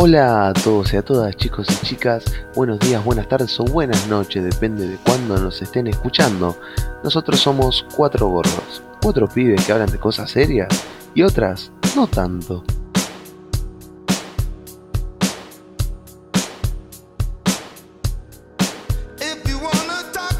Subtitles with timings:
[0.00, 2.22] Hola a todos y a todas chicos y chicas,
[2.54, 6.56] buenos días, buenas tardes o buenas noches, depende de cuándo nos estén escuchando.
[7.02, 10.68] Nosotros somos cuatro gordos, cuatro pibes que hablan de cosas serias
[11.16, 12.62] y otras no tanto.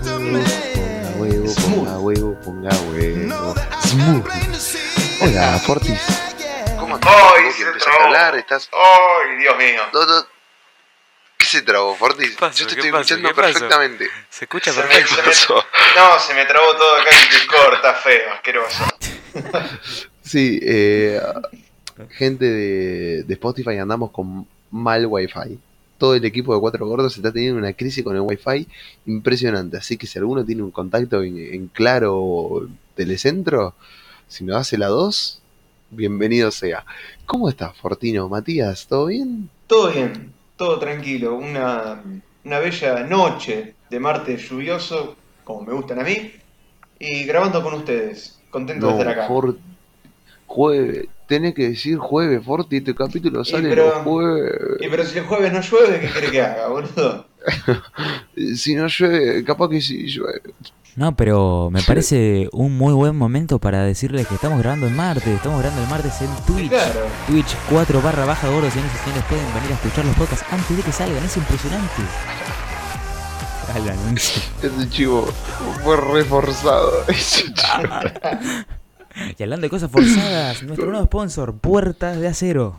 [0.06, 3.54] Ponga huevo, ponga huevo, ponga huevo.
[3.82, 4.24] Smooth.
[5.20, 6.17] Hola, Fortis.
[7.58, 8.36] Que se empezaste a hablar?
[8.36, 9.82] ¿Estás ¡Ay, Dios mío!
[9.92, 10.26] No, no.
[11.36, 12.36] ¿Qué se trabó, Fortis?
[12.36, 14.08] Yo te ¿Qué estoy escuchando perfectamente.
[14.28, 15.14] Se escucha Se me- perfecto.
[15.32, 18.84] se me- no, se me trabó todo acá en Discord, está feo, asqueroso.
[20.22, 21.18] Sí, eh,
[22.10, 25.58] gente de, de Spotify andamos con mal wifi.
[25.96, 28.68] Todo el equipo de Cuatro Gordos está teniendo una crisis con el wifi
[29.06, 29.78] impresionante.
[29.78, 33.74] Así que si alguno tiene un contacto en, en claro o telecentro,
[34.28, 35.37] si nos hace la 2,
[35.90, 36.84] bienvenido sea.
[37.26, 38.28] ¿Cómo estás, Fortino?
[38.28, 39.48] Matías, ¿todo bien?
[39.66, 41.36] Todo bien, todo tranquilo.
[41.36, 42.02] Una,
[42.44, 46.32] una bella noche de martes lluvioso, como me gustan a mí,
[46.98, 48.38] y grabando con ustedes.
[48.50, 49.28] Contento de estar acá.
[50.46, 51.06] Jueves.
[51.26, 52.78] Tenés que decir jueves, Forti.
[52.78, 54.52] Este capítulo sale pero- los jueves.
[54.80, 57.26] Y pero si el jueves no llueve, ¿qué quiere que haga, boludo?
[58.56, 60.47] Si no llueve, capaz que sí llueve.
[60.98, 65.28] No, pero me parece un muy buen momento para decirles que estamos grabando el martes.
[65.28, 66.70] Estamos grabando el martes en Twitch.
[66.70, 67.06] Claro.
[67.28, 69.24] Twitch 4 barra baja gordos, señores y señores.
[69.28, 71.22] Pueden venir a escuchar los podcasts antes de que salgan.
[71.22, 72.02] Es impresionante.
[73.76, 74.42] Al anuncio.
[74.60, 75.28] Ese chivo
[75.84, 77.04] fue reforzado.
[77.08, 77.94] Ese chivo.
[79.38, 82.76] Y hablando de cosas forzadas, nuestro nuevo sponsor, Puertas de Acero.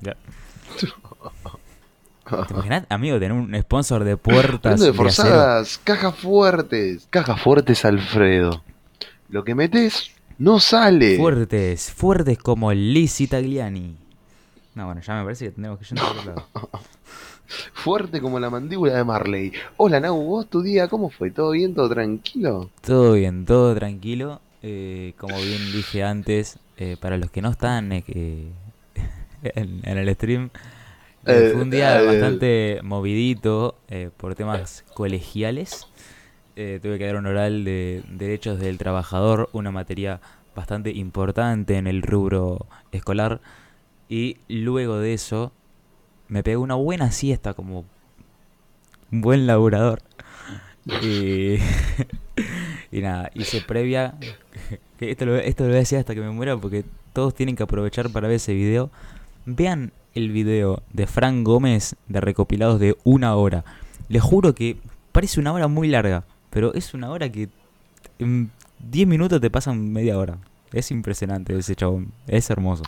[0.00, 0.16] Ya.
[2.48, 7.06] ¿Te imaginas, amigo, tener un sponsor de puertas de forzadas, cajas fuertes.
[7.10, 8.62] Cajas fuertes, Alfredo.
[9.28, 11.16] Lo que metes no sale.
[11.16, 13.96] Fuertes, fuertes como Lizzie Tagliani.
[14.74, 16.48] No, bueno, ya me parece que tenemos que ir a otro lado.
[17.74, 19.52] Fuerte como la mandíbula de Marley.
[19.76, 21.32] Hola, Nau, ¿vos tu día cómo fue?
[21.32, 21.74] ¿Todo bien?
[21.74, 22.70] ¿Todo tranquilo?
[22.80, 24.40] Todo bien, todo tranquilo.
[24.62, 28.04] Eh, como bien dije antes, eh, para los que no están eh,
[29.42, 30.50] en el stream,
[31.30, 35.86] eh, fue un día eh, bastante movidito eh, por temas colegiales.
[36.54, 40.20] Tuve que dar un oral de derechos del trabajador, una materia
[40.54, 43.40] bastante importante en el rubro escolar.
[44.10, 45.52] Y luego de eso,
[46.28, 47.86] me pegué una buena siesta como
[49.10, 50.02] un buen laburador.
[51.02, 51.56] Y,
[52.92, 54.16] y nada, hice previa.
[54.98, 57.56] Que esto, lo, esto lo voy a decir hasta que me muera porque todos tienen
[57.56, 58.90] que aprovechar para ver ese video.
[59.46, 63.64] Vean el video de Fran Gómez de recopilados de una hora.
[64.08, 64.76] Les juro que
[65.12, 67.48] parece una hora muy larga, pero es una hora que
[68.18, 68.50] en
[68.90, 70.38] 10 minutos te pasan media hora.
[70.72, 72.84] Es impresionante ese chabón, es hermoso.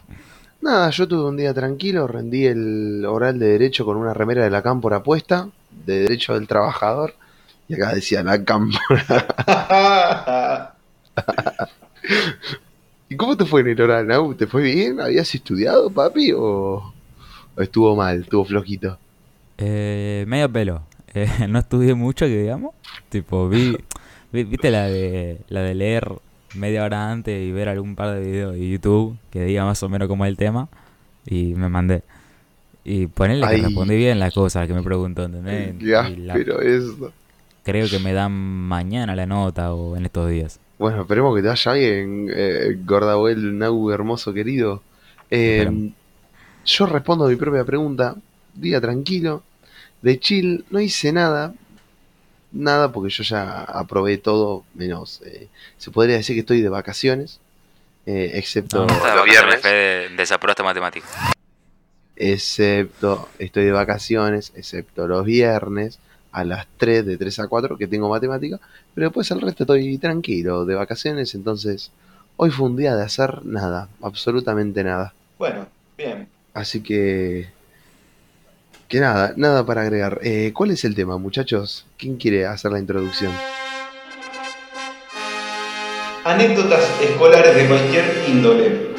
[0.61, 4.51] Nada, yo tuve un día tranquilo, rendí el oral de derecho con una remera de
[4.51, 5.49] la cámpora puesta,
[5.85, 7.15] de derecho del trabajador,
[7.67, 8.77] y acá decía la cámpora.
[13.09, 14.35] ¿Y cómo te fue en el oral, Nau?
[14.35, 15.01] ¿Te fue bien?
[15.01, 16.33] ¿Habías estudiado, papi?
[16.33, 16.95] ¿O,
[17.57, 18.99] o estuvo mal, estuvo flojito?
[19.59, 20.83] Eh, medio pelo.
[21.15, 22.75] Eh, no estudié mucho, que digamos.
[23.11, 23.85] Tipo, vi,
[24.33, 26.11] vi- viste la de la de leer
[26.55, 29.91] media hora antes y ver algún par de videos de YouTube que diga más o
[29.91, 30.71] menos cómo es el tema
[31.27, 32.03] y me mandé.
[32.85, 35.75] Y ponerle que respondí bien la cosa que me preguntó, ¿entendés?
[35.81, 37.13] Ya, la- pero eso.
[37.63, 40.61] creo que me dan mañana la nota o en estos días.
[40.79, 44.83] Bueno, esperemos que te vaya bien, eh, Gordabuel, Nau, hermoso querido.
[45.31, 45.93] Eh.
[46.65, 48.15] Yo respondo a mi propia pregunta.
[48.55, 49.43] Día tranquilo,
[50.03, 51.55] de chill, no hice nada.
[52.53, 55.23] Nada porque yo ya aprobé todo, menos.
[55.25, 57.41] eh, se podría decir que estoy de vacaciones,
[58.05, 59.63] eh, excepto los viernes.
[60.17, 61.11] desaprobaste matemáticas.
[62.15, 65.99] Excepto, estoy de vacaciones, excepto los viernes
[66.31, 68.61] a las 3, de 3 a 4, que tengo matemática,
[68.95, 71.91] pero después el resto estoy tranquilo, de vacaciones, entonces
[72.37, 75.15] hoy fue un día de hacer nada, absolutamente nada.
[75.39, 75.67] Bueno,
[75.97, 76.29] bien.
[76.55, 77.49] Así que...
[78.89, 80.21] Que nada, nada para agregar.
[80.23, 81.87] Eh, ¿Cuál es el tema, muchachos?
[81.97, 83.33] ¿Quién quiere hacer la introducción?
[86.25, 88.93] Anécdotas escolares de cualquier índole.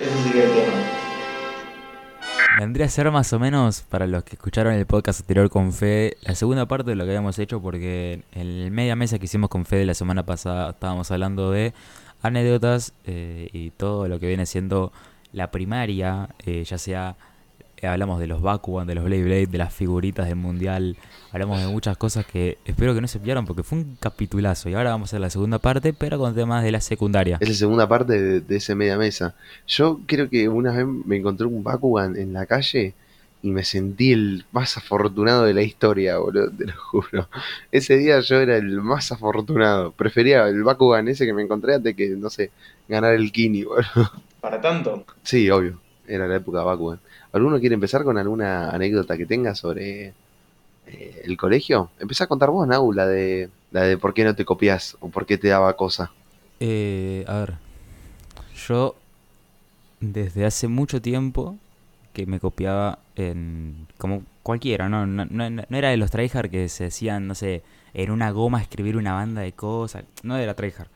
[0.00, 1.00] Ese sería el tema.
[2.58, 6.16] Vendría a ser más o menos, para los que escucharon el podcast anterior con Fede,
[6.22, 9.48] la segunda parte de lo que habíamos hecho, porque en el media mesa que hicimos
[9.48, 11.72] con Fede la semana pasada estábamos hablando de
[12.20, 14.92] anécdotas eh, y todo lo que viene siendo
[15.32, 17.16] la primaria, eh, ya sea
[17.76, 20.96] eh, hablamos de los Bakugan, de los Blade Blade, de las figuritas del mundial,
[21.32, 24.74] hablamos de muchas cosas que espero que no se pierdan porque fue un capitulazo y
[24.74, 27.38] ahora vamos a la segunda parte, pero con temas de la secundaria.
[27.40, 29.34] Es la segunda parte de, de ese media mesa.
[29.66, 32.94] Yo creo que una vez me encontré un Bakugan en la calle
[33.42, 37.28] y me sentí el más afortunado de la historia, boludo, te lo juro.
[37.72, 39.92] Ese día yo era el más afortunado.
[39.92, 42.50] Prefería el Bakugan ese que me encontré antes que, no sé,
[42.88, 44.10] ganar el Kini, boludo.
[44.40, 47.00] Para tanto, Sí, obvio, era la época Bakugan.
[47.32, 50.14] ¿Alguno quiere empezar con alguna anécdota que tenga sobre
[50.86, 51.90] eh, el colegio?
[52.00, 55.08] Empezá a contar vos, Nau, la de, la de por qué no te copias o
[55.10, 56.10] por qué te daba cosa.
[56.60, 57.54] Eh, a ver,
[58.68, 58.94] yo
[60.00, 61.56] desde hace mucho tiempo
[62.12, 65.06] que me copiaba en como cualquiera, ¿no?
[65.06, 67.62] No, no- no era de los tryhard que se decían, no sé,
[67.94, 70.04] en una goma escribir una banda de cosas.
[70.22, 70.88] No era tryhard.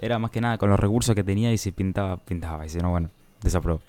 [0.00, 2.66] Era más que nada con los recursos que tenía y si pintaba, pintaba.
[2.66, 3.10] Y si no, bueno,
[3.42, 3.80] desapruebo.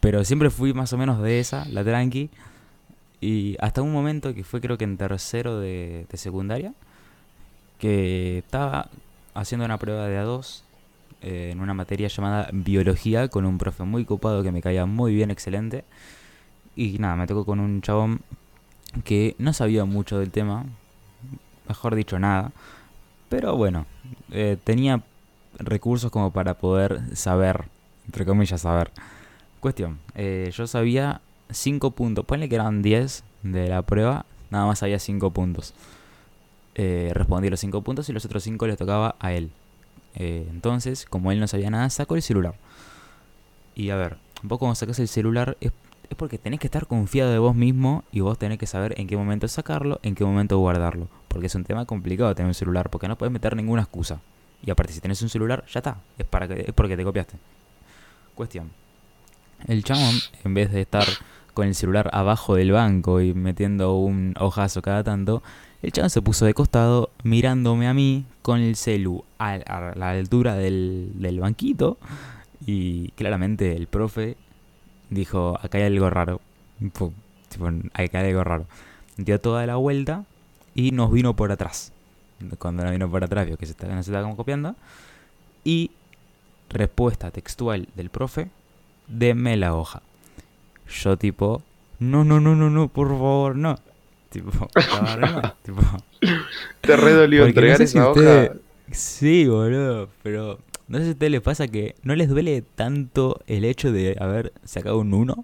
[0.00, 2.30] Pero siempre fui más o menos de esa, la tranqui.
[3.20, 6.74] Y hasta un momento que fue creo que en tercero de, de secundaria,
[7.78, 8.88] que estaba
[9.34, 10.62] haciendo una prueba de A2
[11.22, 15.14] eh, en una materia llamada biología con un profe muy copado que me caía muy
[15.14, 15.84] bien, excelente.
[16.74, 18.22] Y nada, me tocó con un chabón
[19.04, 20.64] que no sabía mucho del tema,
[21.68, 22.50] mejor dicho nada,
[23.32, 23.86] pero bueno,
[24.30, 25.00] eh, tenía
[25.58, 27.64] recursos como para poder saber,
[28.04, 28.90] entre comillas, saber.
[29.58, 34.82] Cuestión, eh, yo sabía 5 puntos, ponle que eran 10 de la prueba, nada más
[34.82, 35.72] había 5 puntos.
[36.74, 39.50] Eh, respondí los 5 puntos y los otros 5 les tocaba a él.
[40.14, 42.54] Entonces, como él no sabía nada, sacó el celular.
[43.74, 45.72] Y a ver, vos cuando sacas el celular es,
[46.12, 49.06] es porque tenés que estar confiado de vos mismo y vos tenés que saber en
[49.06, 51.08] qué momento sacarlo, en qué momento guardarlo.
[51.28, 54.20] Porque es un tema complicado tener un celular, porque no puedes meter ninguna excusa.
[54.64, 55.98] Y aparte, si tenés un celular, ya está.
[56.18, 57.36] Es, para que, es porque te copiaste.
[58.34, 58.70] Cuestión.
[59.66, 60.14] El chabón,
[60.44, 61.06] en vez de estar
[61.54, 65.42] con el celular abajo del banco y metiendo un hojazo cada tanto,
[65.82, 69.58] el chabón se puso de costado mirándome a mí con el celu a,
[69.96, 71.98] la altura del, del banquito
[72.64, 74.36] y claramente el profe
[75.12, 76.40] dijo, acá hay algo raro.
[76.78, 77.12] Tipo,
[77.94, 78.66] acá hay algo raro.
[79.16, 80.24] Dio toda la vuelta
[80.74, 81.92] y nos vino por atrás.
[82.58, 84.74] Cuando nos vino por atrás vio que se estaba, nos estaba como copiando.
[85.64, 85.90] Y
[86.70, 88.48] respuesta textual del profe,
[89.06, 90.02] deme la hoja.
[90.88, 91.62] Yo tipo,
[91.98, 93.78] no, no, no, no, no, por favor, no.
[94.30, 94.50] Tipo,
[95.02, 95.82] mal, tipo,
[96.80, 98.52] Te re dolió Porque no entregar sé si esa hoja.
[98.90, 100.58] Sí, boludo, pero
[100.92, 104.14] no sé si a ustedes les pasa que no les duele tanto el hecho de
[104.20, 105.42] haber sacado un 1,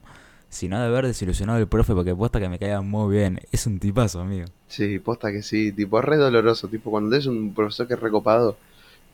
[0.50, 3.40] sino de haber desilusionado al profe porque posta que me caía muy bien.
[3.50, 4.44] Es un tipazo, amigo.
[4.66, 8.00] Sí, posta que sí, tipo, es re doloroso, tipo, cuando es un profesor que es
[8.00, 8.58] recopado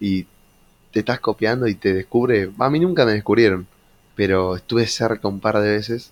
[0.01, 0.27] y
[0.91, 3.69] te estás copiando y te descubre, a mí nunca me descubrieron,
[4.17, 6.11] pero estuve cerca un par de veces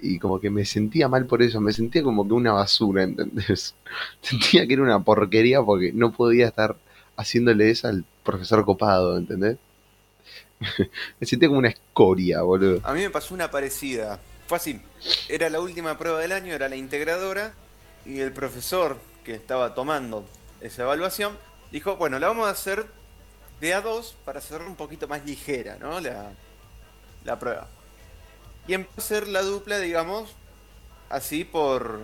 [0.00, 3.76] y como que me sentía mal por eso, me sentía como que una basura, ¿entendés?
[4.22, 6.76] Sentía que era una porquería porque no podía estar
[7.16, 9.56] haciéndole eso al profesor copado, ¿entendés?
[11.20, 12.80] Me sentía como una escoria, boludo.
[12.82, 14.18] A mí me pasó una parecida.
[14.46, 14.80] Fue así.
[15.28, 17.54] Era la última prueba del año, era la integradora.
[18.04, 20.24] Y el profesor que estaba tomando
[20.60, 21.36] esa evaluación
[21.72, 22.86] dijo, bueno, la vamos a hacer
[23.60, 26.00] de A2 para hacerla un poquito más ligera, ¿no?
[26.00, 26.32] La,
[27.24, 27.68] la prueba.
[28.68, 30.34] Y empezó a hacer la dupla, digamos,
[31.08, 32.00] así por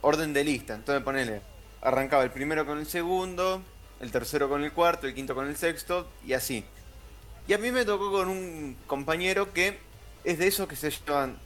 [0.00, 0.74] orden de lista.
[0.74, 1.42] Entonces ponele,
[1.82, 3.62] arrancaba el primero con el segundo,
[4.00, 6.64] el tercero con el cuarto, el quinto con el sexto, y así.
[7.46, 9.78] Y a mí me tocó con un compañero que
[10.24, 11.38] es de esos que se llevan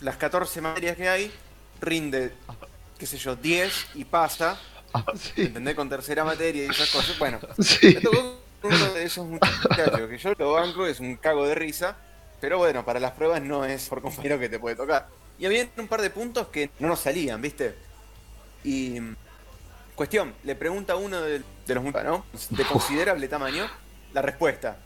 [0.00, 1.32] las 14 materias que hay,
[1.80, 2.32] rinde,
[2.98, 4.58] qué sé yo, 10 y pasa,
[4.92, 5.74] Ah, sí, ¿entendés?
[5.74, 7.18] Con tercera materia y esas cosas.
[7.18, 7.94] Bueno, sí.
[7.94, 11.54] me tocó con uno de esos muchachos que yo lo banco, es un cago de
[11.54, 11.96] risa,
[12.40, 15.08] pero bueno, para las pruebas no es por compañero que te puede tocar.
[15.38, 17.74] Y había un par de puntos que no nos salían, ¿viste?
[18.64, 18.98] Y.
[19.94, 22.24] Cuestión, le pregunta a uno de, de los ¿no?
[22.50, 23.68] De considerable tamaño,
[24.12, 24.78] la respuesta.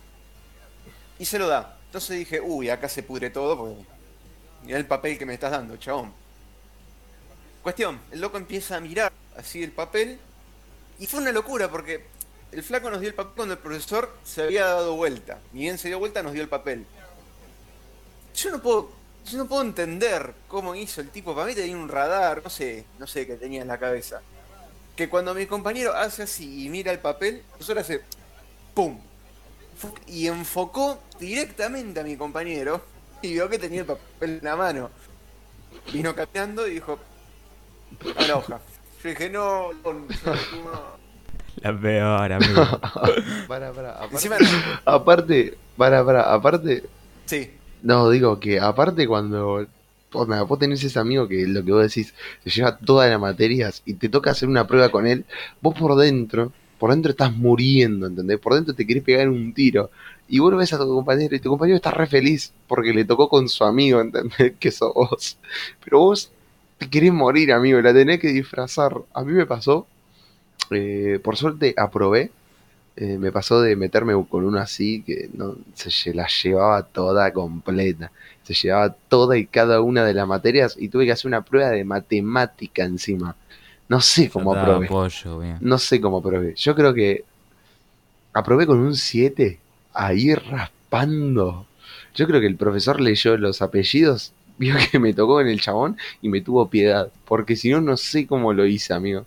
[1.19, 1.79] Y se lo da.
[1.87, 3.85] Entonces dije, uy, acá se pudre todo porque.
[4.65, 6.12] Mirá el papel que me estás dando, chabón.
[7.62, 10.19] Cuestión, el loco empieza a mirar así el papel.
[10.99, 12.07] Y fue una locura porque
[12.51, 15.39] el flaco nos dio el papel cuando el profesor se había dado vuelta.
[15.53, 16.87] Ni bien se dio vuelta, nos dio el papel.
[18.35, 18.91] Yo no puedo.
[19.31, 21.33] Yo no puedo entender cómo hizo el tipo.
[21.35, 24.21] Para mí tenía un radar, no sé, no sé qué tenía en la cabeza.
[24.97, 28.03] Que cuando mi compañero hace así y mira el papel, el profesor hace
[28.75, 28.99] ¡pum!
[30.07, 32.83] Y enfocó directamente a mi compañero
[33.23, 34.91] y vio que tenía el papel en la mano.
[35.93, 36.99] Vino capeando y dijo,
[38.17, 38.61] a la hoja.
[39.03, 41.03] Yo dije, no, no, no.
[41.57, 42.65] La peor, amigo.
[43.49, 44.37] Para, para, aparte, Encima,
[44.85, 46.85] aparte, para, para, aparte,
[47.27, 47.51] sí,
[47.83, 49.67] no, digo que aparte cuando
[50.12, 52.14] onda, vos tenés ese amigo que lo que vos decís,
[52.45, 55.25] se lleva todas las materias y te toca hacer una prueba con él,
[55.61, 58.38] vos por dentro, por dentro estás muriendo, ¿entendés?
[58.38, 59.90] Por dentro te querés pegar un tiro
[60.28, 63.04] Y vos lo ves a tu compañero y tu compañero está re feliz porque le
[63.04, 64.54] tocó con su amigo, ¿entendés?
[64.59, 65.38] Que sos vos.
[65.85, 66.33] Pero vos
[66.78, 68.95] te querés morir, amigo, la tenés que disfrazar.
[69.14, 69.87] A mí me pasó,
[70.71, 72.33] eh, por suerte aprobé.
[72.97, 78.12] eh, me pasó de meterme con uno así que no se la llevaba toda completa.
[78.43, 81.71] Se llevaba toda y cada una de las materias y tuve que hacer una prueba
[81.71, 83.37] de matemática encima.
[83.89, 84.89] No sé cómo aprobé.
[85.61, 86.55] No sé cómo aprobé.
[86.57, 87.25] Yo creo que
[88.33, 89.59] aprobé con un 7
[89.93, 91.67] ahí raspando.
[92.15, 95.97] Yo creo que el profesor leyó los apellidos, vio que me tocó en el chabón
[96.21, 97.11] y me tuvo piedad.
[97.27, 99.27] Porque si no, no sé cómo lo hice, amigo.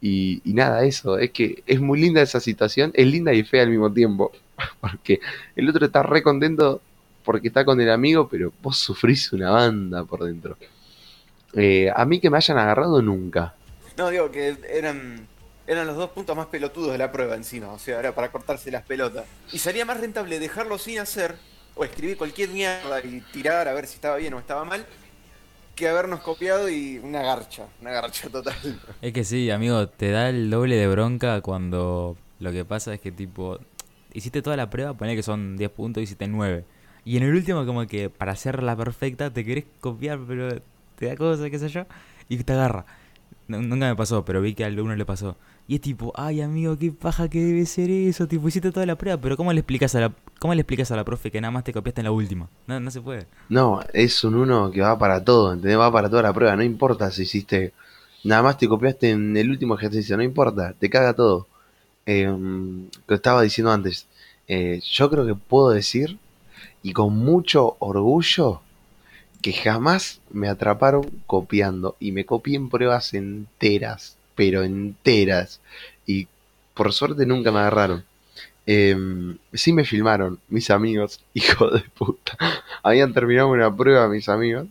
[0.00, 1.18] Y, y nada, eso.
[1.18, 2.90] Es que es muy linda esa situación.
[2.94, 4.32] Es linda y fea al mismo tiempo.
[4.80, 5.20] Porque
[5.56, 6.80] el otro está re contento
[7.24, 10.56] porque está con el amigo, pero vos sufrís una banda por dentro.
[11.54, 13.54] Eh, a mí que me hayan agarrado nunca.
[13.96, 15.26] No, digo que eran,
[15.66, 17.72] eran los dos puntos más pelotudos de la prueba encima.
[17.72, 19.24] O sea, era para cortarse las pelotas.
[19.52, 21.36] Y salía más rentable dejarlo sin hacer
[21.74, 24.84] o escribir cualquier mierda y tirar a ver si estaba bien o estaba mal
[25.74, 28.54] que habernos copiado y una garcha, una garcha total.
[29.02, 33.00] Es que sí, amigo, te da el doble de bronca cuando lo que pasa es
[33.00, 33.58] que tipo,
[34.12, 36.64] hiciste toda la prueba, poné que son 10 puntos y hiciste 9.
[37.04, 40.48] Y en el último como que para hacerla perfecta te querés copiar, pero
[40.98, 41.84] te da cosa, qué sé yo,
[42.28, 42.86] y te agarra.
[43.48, 45.36] Nu- Nunca me pasó, pero vi que a alguno le pasó.
[45.68, 48.96] Y es tipo, ay amigo, qué paja que debe ser eso, tipo, hiciste toda la
[48.96, 51.50] prueba, pero ¿cómo le explicas a la, cómo le explicas a la profe que nada
[51.52, 52.48] más te copiaste en la última?
[52.66, 53.26] No, no se puede.
[53.48, 55.78] No, es un uno que va para todo, ¿entendés?
[55.78, 57.72] Va para toda la prueba, no importa si hiciste,
[58.24, 61.46] nada más te copiaste en el último ejercicio, no importa, te caga todo.
[62.06, 62.26] Eh,
[63.06, 64.06] lo estaba diciendo antes,
[64.48, 66.18] eh, yo creo que puedo decir,
[66.84, 68.60] y con mucho orgullo,
[69.42, 75.60] que jamás me atraparon copiando, y me copié en pruebas enteras, pero enteras,
[76.06, 76.28] y
[76.74, 78.04] por suerte nunca me agarraron.
[78.66, 78.96] Eh,
[79.54, 82.38] sí me filmaron, mis amigos, hijo de puta
[82.84, 84.68] habían terminado una prueba mis amigos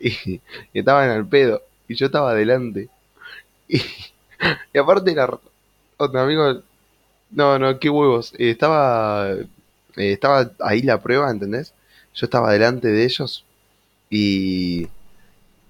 [0.00, 0.40] y,
[0.74, 2.88] estaban al pedo y yo estaba adelante
[3.68, 3.80] y,
[4.78, 5.30] aparte era
[5.96, 6.60] otro amigo
[7.30, 9.28] no no qué huevos estaba
[9.96, 11.72] eh, estaba ahí la prueba ¿entendés?
[12.14, 13.44] yo estaba delante de ellos
[14.10, 14.88] y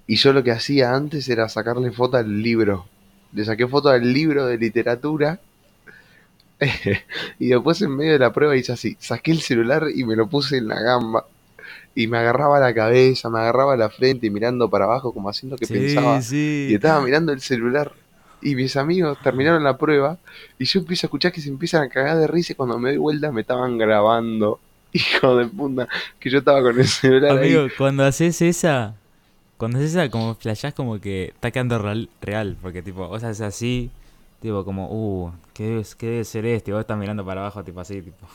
[0.08, 2.86] y yo lo que hacía antes era sacarle foto al libro
[3.32, 5.40] le saqué foto al libro de literatura
[7.38, 10.28] y después en medio de la prueba hice así saqué el celular y me lo
[10.28, 11.26] puse en la gamba
[11.96, 15.56] y me agarraba la cabeza, me agarraba la frente y mirando para abajo como haciendo
[15.56, 16.20] que pensaba.
[16.20, 16.68] sí.
[16.70, 17.92] Y estaba mirando el celular.
[18.42, 20.18] Y mis amigos terminaron la prueba
[20.58, 22.90] y yo empiezo a escuchar que se empiezan a cagar de risa y cuando me
[22.90, 24.60] doy vuelta me estaban grabando.
[24.92, 25.88] Hijo de puta,
[26.18, 28.94] que yo estaba con el celular Amigo, cuando haces esa,
[29.56, 33.42] cuando haces esa, como flashás como que está quedando real, real, porque tipo, vos haces
[33.42, 33.90] así,
[34.40, 36.72] tipo como, uh, ¿qué qué debe ser este?
[36.72, 38.26] Vos estás mirando para abajo, tipo así, tipo,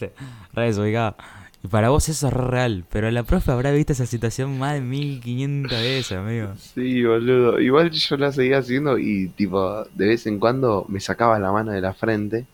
[0.52, 1.16] re desubicado.
[1.62, 4.74] Y para vos eso es re real, pero la profe habrá visto esa situación más
[4.74, 6.58] de 1500 veces, amigo.
[6.74, 7.60] Sí, boludo.
[7.60, 11.72] Igual yo la seguía haciendo y tipo, de vez en cuando me sacaba la mano
[11.72, 12.46] de la frente.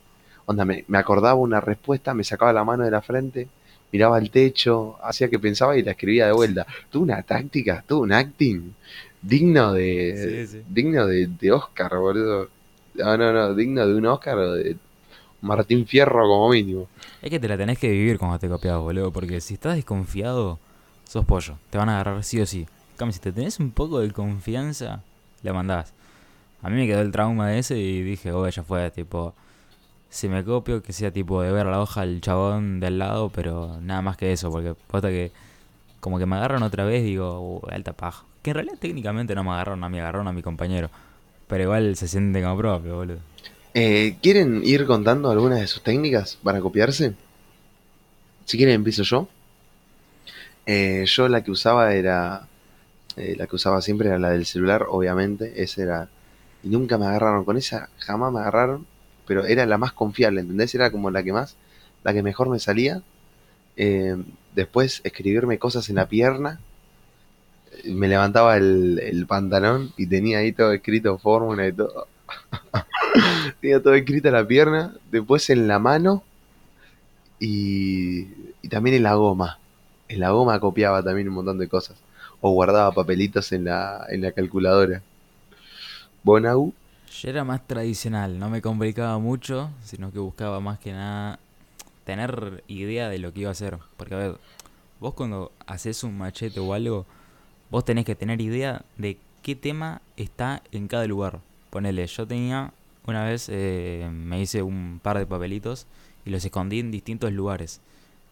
[0.47, 3.49] Onda, me, me acordaba una respuesta, me sacaba la mano de la frente,
[3.93, 6.67] miraba al techo, hacía que pensaba y la escribía de vuelta.
[6.91, 8.73] Tuve una táctica, tuve un acting
[9.21, 10.63] digno de Sí, sí.
[10.69, 12.49] digno de, de Oscar, boludo.
[12.95, 14.77] No, no, no, digno de un Oscar o de
[15.41, 16.89] Martín Fierro como mínimo.
[17.23, 20.59] Es que te la tenés que vivir cuando te copias, boludo, porque si estás desconfiado,
[21.05, 22.67] sos pollo, te van a agarrar sí o sí.
[22.97, 25.03] Cambio, si te tenés un poco de confianza,
[25.43, 25.95] la mandás.
[26.63, 29.35] A mí me quedó el trauma de ese y dije, oh, ya fue, tipo,
[30.11, 33.79] si me copio, que sea tipo de ver la hoja al chabón del lado, pero
[33.81, 35.31] nada más que eso, porque posta que
[36.01, 38.25] como que me agarran otra vez, digo, uh, alta paja.
[38.43, 40.91] Que en realidad técnicamente no me agarraron a mí, agarraron a mi compañero.
[41.47, 43.19] Pero igual se siente como propio, boludo.
[43.81, 47.15] Eh, ¿Quieren ir contando algunas de sus técnicas para copiarse?
[48.45, 49.29] Si quieren empiezo yo.
[50.67, 52.49] Eh, yo la que usaba era...
[53.17, 55.63] eh, la que usaba siempre era la del celular, obviamente.
[55.63, 56.09] Esa era...
[56.65, 57.45] Y nunca me agarraron.
[57.45, 58.85] Con esa jamás me agarraron.
[59.29, 60.75] Pero era la más confiable, ¿entendés?
[60.75, 61.55] Era como la que más...
[62.03, 63.03] La que mejor me salía.
[63.77, 64.17] Eh,
[64.57, 66.59] después escribirme cosas en la pierna.
[67.85, 72.09] Me levantaba el, el pantalón y tenía ahí todo escrito, fórmula y todo.
[73.61, 76.25] Tenía todo escrito en la pierna, después en la mano
[77.39, 78.23] y,
[78.63, 79.59] y también en la goma.
[80.09, 81.97] En la goma copiaba también un montón de cosas.
[82.41, 85.03] O guardaba papelitos en la, en la calculadora.
[86.25, 86.73] Bonau,
[87.11, 91.39] Yo era más tradicional, no me complicaba mucho, sino que buscaba más que nada
[92.05, 93.79] tener idea de lo que iba a hacer.
[93.97, 94.37] Porque, a ver,
[95.01, 97.07] vos cuando haces un machete o algo,
[97.71, 101.41] vos tenés que tener idea de qué tema está en cada lugar.
[101.71, 102.73] Ponele, yo tenía,
[103.09, 105.87] una vez eh, me hice un par de papelitos
[106.25, 107.81] y los escondí en distintos lugares.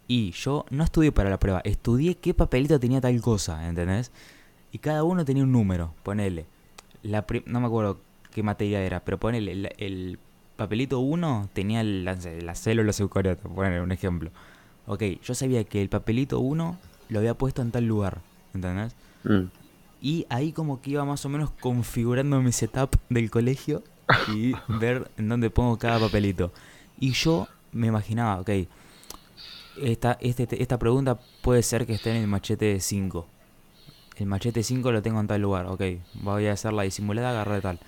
[0.07, 4.13] Y yo no estudié para la prueba, estudié qué papelito tenía tal cosa, ¿entendés?
[4.73, 6.45] Y cada uno tenía un número, ponele.
[7.03, 7.99] La no me acuerdo
[8.33, 10.19] qué materia era, pero ponele, el, el
[10.57, 14.31] papelito 1 tenía la, la célula eucariota, ponele un ejemplo.
[14.87, 16.79] Ok, yo sabía que el papelito 1
[17.09, 18.21] lo había puesto en tal lugar,
[18.55, 18.95] ¿entendés?
[19.25, 19.45] Mm.
[20.03, 23.83] Y ahí como que iba más o menos configurando mi setup del colegio
[24.35, 26.53] y ver en dónde pongo cada papelito.
[26.99, 28.51] Y yo me imaginaba, ok,
[29.83, 33.27] esta, este, esta pregunta puede ser que esté en el machete 5.
[34.17, 35.83] El machete 5 lo tengo en tal lugar, ok,
[36.15, 37.81] voy a hacer la disimulada, agarrar tal.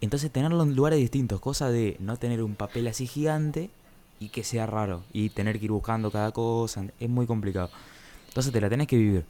[0.00, 3.70] Entonces tenerlo en lugares distintos, cosa de no tener un papel así gigante
[4.18, 5.04] y que sea raro.
[5.12, 7.70] Y tener que ir buscando cada cosa, es muy complicado.
[8.28, 9.24] Entonces te la tenés que vivir.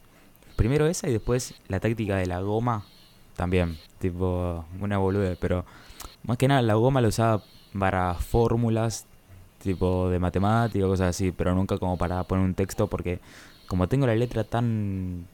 [0.57, 2.87] Primero esa y después la táctica de la goma
[3.37, 3.79] también.
[3.99, 5.37] Tipo, una boludez.
[5.39, 5.65] Pero
[6.25, 7.43] más que nada la goma la usaba
[7.79, 9.07] para fórmulas,
[9.59, 11.33] tipo de matemática, cosas así.
[11.33, 13.21] Pero nunca como para poner un texto porque
[13.67, 15.27] como tengo la letra tan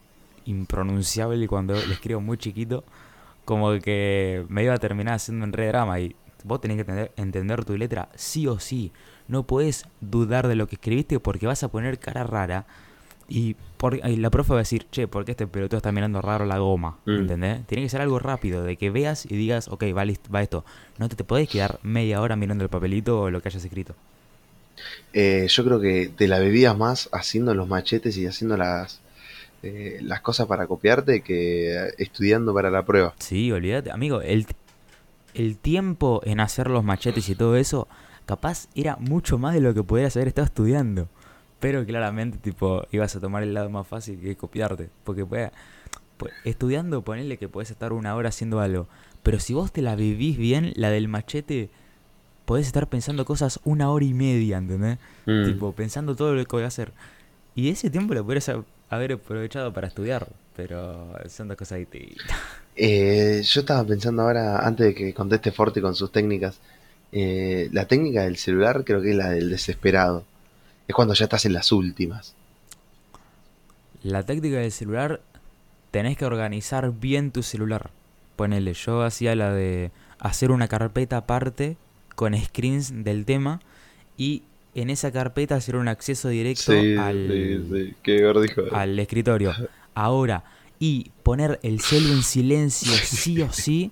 [0.44, 2.84] impronunciable y cuando le escribo muy chiquito,
[3.44, 6.00] como que me iba a terminar haciendo un re drama.
[6.00, 6.14] Y
[6.44, 8.92] vos tenés que entender, entender tu letra sí o sí.
[9.26, 12.66] No puedes dudar de lo que escribiste porque vas a poner cara rara.
[13.30, 16.22] Y, por, y la profe va a decir, che, ¿por qué este pelotudo está mirando
[16.22, 16.96] raro la goma?
[17.04, 17.10] Mm.
[17.10, 17.66] ¿Entendés?
[17.66, 20.64] Tiene que ser algo rápido, de que veas y digas, ok, va, list- va esto.
[20.98, 23.94] No te, te podés quedar media hora mirando el papelito o lo que hayas escrito.
[25.12, 29.00] Eh, yo creo que te la bebías más haciendo los machetes y haciendo las,
[29.62, 33.14] eh, las cosas para copiarte que estudiando para la prueba.
[33.18, 33.90] Sí, olvídate.
[33.90, 34.46] Amigo, el,
[35.34, 37.88] el tiempo en hacer los machetes y todo eso,
[38.26, 41.08] capaz era mucho más de lo que pudieras haber estado estudiando.
[41.60, 44.90] Pero claramente, tipo, ibas a tomar el lado más fácil que copiarte.
[45.04, 45.50] Porque pues,
[46.16, 48.86] pues, estudiando, ponele que podés estar una hora haciendo algo.
[49.22, 51.68] Pero si vos te la vivís bien, la del machete,
[52.44, 54.98] podés estar pensando cosas una hora y media, ¿entendés?
[55.26, 55.44] Mm.
[55.46, 56.92] Tipo, pensando todo lo que voy a hacer.
[57.54, 60.28] Y ese tiempo lo podrías ha- haber aprovechado para estudiar.
[60.56, 62.36] Pero son dos cosas distintas.
[62.76, 66.58] Eh, yo estaba pensando ahora, antes de que conteste Forte con sus técnicas,
[67.12, 70.24] eh, la técnica del celular creo que es la del desesperado.
[70.88, 72.34] Es cuando ya estás en las últimas.
[74.02, 75.20] La táctica del celular,
[75.90, 77.90] tenés que organizar bien tu celular.
[78.36, 81.76] Ponele, yo hacía la de hacer una carpeta aparte
[82.14, 83.60] con screens del tema
[84.16, 84.42] y
[84.74, 87.94] en esa carpeta hacer un acceso directo al,
[88.98, 89.54] escritorio.
[89.94, 90.44] Ahora,
[90.78, 93.90] y poner el celu en silencio sí o sí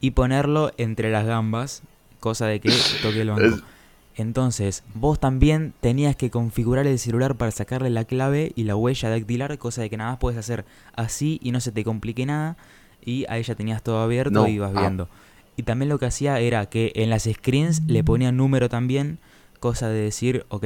[0.00, 1.82] y ponerlo entre las gambas,
[2.20, 2.72] cosa de que
[3.02, 3.62] toque el banco.
[4.20, 9.08] Entonces, vos también tenías que configurar el celular para sacarle la clave y la huella
[9.10, 12.56] dactilar, cosa de que nada más puedes hacer así y no se te complique nada.
[13.04, 14.80] Y ahí ya tenías todo abierto No, y ibas ah.
[14.80, 15.08] viendo.
[15.56, 19.18] Y también lo que hacía era que en las screens le ponía número también,
[19.58, 20.64] cosa de decir, ok,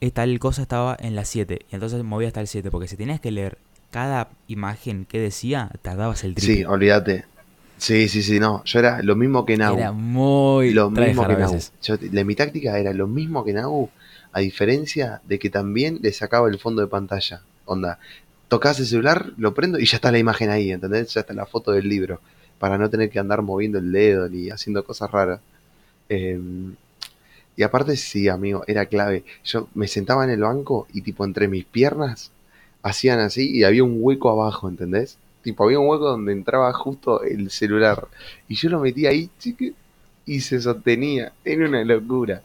[0.00, 3.20] esta cosa estaba en la 7, y entonces movía hasta el 7, porque si tenías
[3.20, 3.58] que leer
[3.90, 6.56] cada imagen que decía, tardabas el triple.
[6.56, 7.26] Sí, olvídate.
[7.84, 8.64] Sí, sí, sí, no.
[8.64, 9.76] Yo era lo mismo que Nau.
[9.76, 11.72] Era muy lo mismo que veces.
[11.82, 13.90] Yo, la- mi táctica era lo mismo que Nau,
[14.32, 17.42] a diferencia de que también le sacaba el fondo de pantalla.
[17.66, 17.98] Onda,
[18.48, 21.12] tocas el celular, lo prendo y ya está la imagen ahí, ¿entendés?
[21.12, 22.20] Ya está la foto del libro.
[22.58, 25.40] Para no tener que andar moviendo el dedo ni haciendo cosas raras.
[26.08, 26.40] Eh,
[27.56, 29.24] y aparte, sí, amigo, era clave.
[29.44, 32.30] Yo me sentaba en el banco y, tipo, entre mis piernas
[32.82, 35.18] hacían así y había un hueco abajo, ¿entendés?
[35.44, 38.08] Tipo, había un hueco donde entraba justo el celular.
[38.48, 39.74] Y yo lo metía ahí, chique,
[40.24, 41.32] y se sostenía.
[41.44, 42.40] Era una locura.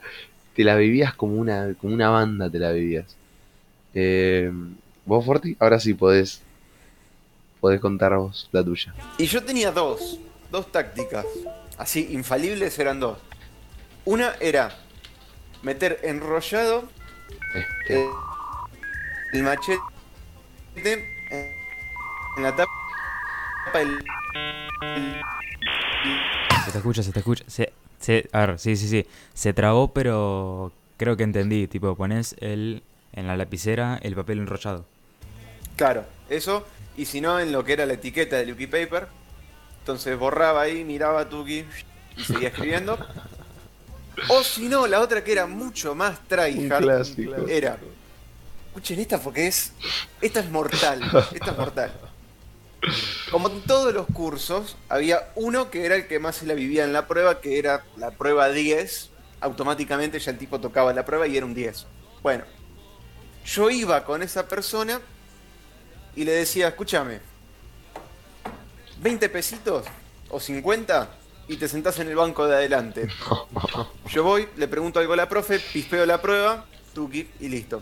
[0.53, 3.15] Te la vivías como una, como una banda, te la vivías.
[3.93, 4.51] Eh,
[5.05, 5.55] ¿Vos, Forti?
[5.59, 6.41] Ahora sí podés,
[7.61, 8.93] podés contar vos la tuya.
[9.17, 10.19] Y yo tenía dos,
[10.51, 11.25] dos tácticas.
[11.77, 13.17] Así, infalibles eran dos.
[14.03, 14.77] Una era
[15.61, 16.89] meter enrollado
[17.53, 18.09] Este, eh,
[19.33, 19.79] el machete
[22.37, 22.71] en la tapa.
[23.75, 23.99] El-
[26.65, 27.43] Se te escucha, se te escucha.
[27.47, 29.05] Se, se- a ver, sí, sí, sí.
[29.33, 31.67] Se trabó, pero creo que entendí.
[31.67, 34.85] Tipo, pones el, en la lapicera el papel enrollado.
[35.75, 36.65] Claro, eso.
[36.97, 39.07] Y si no, en lo que era la etiqueta del Yuki Paper.
[39.79, 41.65] Entonces borraba ahí, miraba a Tuki
[42.17, 42.97] y seguía escribiendo.
[44.27, 47.77] O si no, la otra que era mucho más tryhard era.
[48.67, 49.71] Escuchen esta porque es.
[50.21, 51.01] Esta es mortal.
[51.33, 51.91] Esta es mortal.
[53.31, 56.83] Como en todos los cursos, había uno que era el que más se la vivía
[56.83, 59.09] en la prueba, que era la prueba 10.
[59.41, 61.85] Automáticamente ya el tipo tocaba la prueba y era un 10.
[62.21, 62.43] Bueno,
[63.45, 64.99] yo iba con esa persona
[66.15, 67.19] y le decía, escúchame,
[69.01, 69.85] 20 pesitos
[70.29, 71.09] o 50
[71.47, 73.07] y te sentás en el banco de adelante.
[74.09, 77.81] Yo voy, le pregunto algo a la profe, pispeo la prueba, tuki y listo.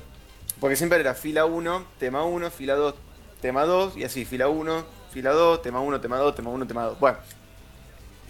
[0.59, 2.95] Porque siempre era fila 1, tema 1, fila 2,
[3.41, 6.83] tema 2, y así, fila 1, fila 2, tema 1, tema 2, tema 1, tema
[6.85, 6.99] 2.
[6.99, 7.17] Bueno.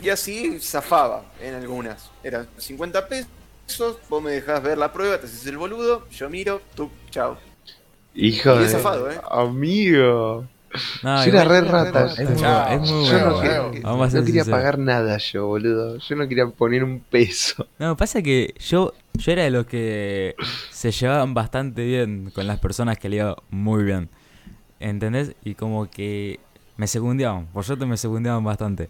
[0.01, 2.11] Y así zafaba en algunas.
[2.23, 6.61] Eran 50 pesos, vos me dejás ver la prueba, te haces el boludo, yo miro,
[6.75, 7.37] tú, chao.
[8.13, 8.69] Hijo Y de...
[8.69, 9.19] zafado, ¿eh?
[9.29, 10.45] Amigo.
[11.01, 12.07] No, yo era re rata.
[12.17, 12.37] Es muy
[13.07, 13.71] Yo no, bueno.
[13.71, 15.97] quería- Vamos no pagar nada yo, boludo.
[15.97, 17.67] Yo no quería poner un peso.
[17.79, 20.35] No, pasa que yo, yo era de los que
[20.71, 24.09] se llevaban bastante bien con las personas que le iba muy bien.
[24.79, 25.35] ¿Entendés?
[25.43, 26.39] Y como que
[26.77, 28.89] me secundeaban, por suerte me secundeaban bastante.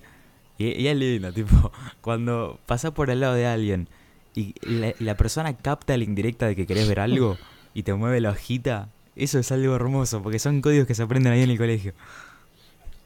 [0.58, 1.72] Y, y es lindo, tipo,
[2.02, 3.88] cuando pasás por al lado de alguien
[4.36, 7.38] y la, la persona capta la indirecta de que querés ver algo
[7.74, 11.34] y te mueve la hojita, eso es algo hermoso, porque son códigos que se aprenden
[11.34, 11.94] ahí en el colegio.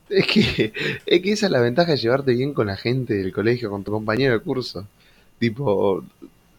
[0.10, 0.74] Es que,
[1.06, 3.86] es que esa es la ventaja de llevarte bien con la gente del colegio, con
[3.86, 4.86] tu compañero de curso.
[5.39, 6.04] Tipo,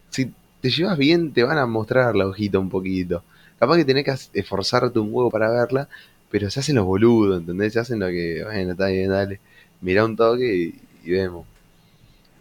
[0.09, 3.23] si te llevas bien, te van a mostrar la hojita un poquito.
[3.59, 5.87] Capaz que tenés que esforzarte un huevo para verla,
[6.33, 7.73] pero se hacen los boludos, ¿entendés?
[7.73, 9.39] Se hacen lo que, bueno, está bien, dale.
[9.81, 11.45] Mirá un toque y, vemos.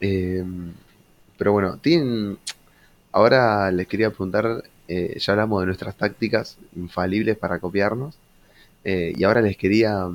[0.00, 0.42] Eh,
[1.36, 2.38] pero bueno, tienen.
[3.12, 8.16] Ahora les quería preguntar, eh, ya hablamos de nuestras tácticas infalibles para copiarnos.
[8.84, 10.08] eh, y ahora les quería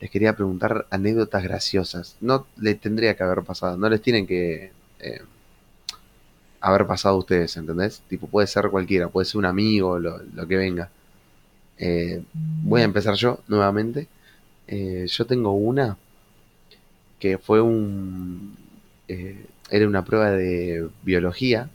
[0.00, 2.16] les quería preguntar anécdotas graciosas.
[2.20, 4.70] No les tendría que haber pasado, no les tienen que
[5.00, 5.22] eh,
[6.60, 8.02] haber pasado a ustedes, ¿entendés?
[8.08, 10.90] Tipo, puede ser cualquiera, puede ser un amigo, lo, lo que venga.
[11.78, 14.08] Eh, voy a empezar yo nuevamente.
[14.66, 15.96] Eh, yo tengo una
[17.18, 18.56] que fue un...
[19.08, 21.68] eh, era una prueba de biología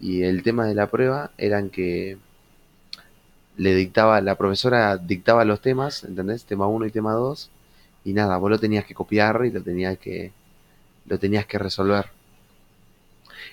[0.00, 2.18] y el tema de la prueba eran que
[3.56, 6.44] le dictaba, la profesora dictaba los temas, ¿entendés?
[6.44, 7.50] Tema 1 y tema 2,
[8.04, 10.32] y nada, vos lo tenías que copiar y lo tenías que,
[11.06, 12.06] lo tenías que resolver.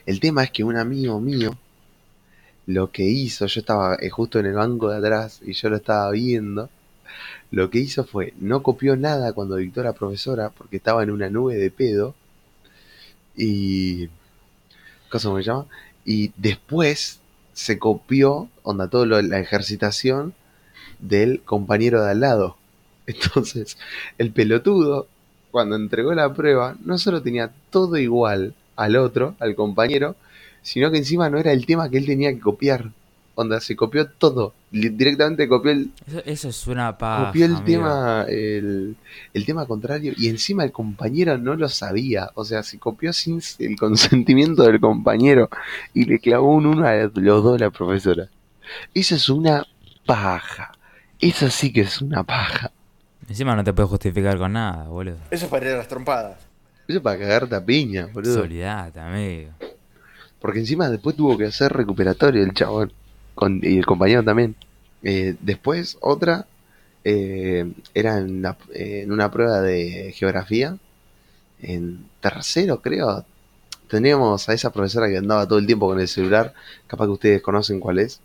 [0.05, 1.57] El tema es que un amigo mío,
[2.69, 5.77] lo que hizo, yo estaba eh, justo en el banco de atrás y yo lo
[5.77, 6.69] estaba viendo,
[7.49, 11.29] lo que hizo fue, no copió nada cuando dictó la profesora porque estaba en una
[11.29, 12.13] nube de pedo
[13.35, 14.09] y...
[15.09, 15.65] ¿Cómo se llama?
[16.05, 17.19] Y después
[17.53, 20.35] se copió, onda, toda la ejercitación
[20.99, 22.57] del compañero de al lado.
[23.07, 23.79] Entonces,
[24.19, 25.07] el pelotudo,
[25.49, 30.15] cuando entregó la prueba, no solo tenía todo igual al otro, al compañero,
[30.61, 32.91] sino que encima no era el tema que él tenía que copiar.
[33.35, 34.53] Onda, se copió todo.
[34.69, 37.65] Directamente copió el, Eso, eso es una paja, copió el amigo.
[37.65, 38.95] tema el,
[39.33, 43.41] el tema contrario y encima el compañero no lo sabía o sea se copió sin
[43.59, 45.49] el consentimiento del compañero
[45.93, 48.27] y le clavó un uno a los dos la profesora
[48.93, 49.65] eso es una
[50.05, 50.73] paja
[51.19, 52.71] eso sí que es una paja
[53.27, 55.17] Encima no te puedes justificar con nada, boludo.
[55.29, 56.39] Eso es para ir a las trompadas.
[56.87, 59.51] eso es para cagarte a piña boludo Solidate, amigo.
[60.41, 62.91] Porque encima después tuvo que hacer recuperatorio el chabón
[63.61, 64.55] y el compañero también.
[65.03, 66.47] Eh, después otra
[67.03, 70.77] eh, era en, la- en una prueba de geografía
[71.61, 73.25] en tercero creo.
[73.89, 76.53] Teníamos a esa profesora que andaba todo el tiempo con el celular
[76.87, 78.21] capaz que ustedes conocen cuál es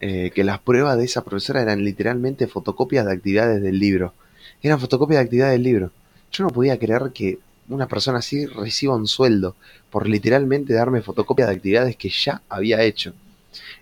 [0.00, 4.14] eh, que las pruebas de esa profesora eran literalmente fotocopias de actividades del libro.
[4.62, 5.90] Eran fotocopias de actividades del libro.
[6.32, 7.38] Yo no podía creer que
[7.68, 9.56] una persona así reciba un sueldo
[9.90, 13.12] por literalmente darme fotocopias de actividades que ya había hecho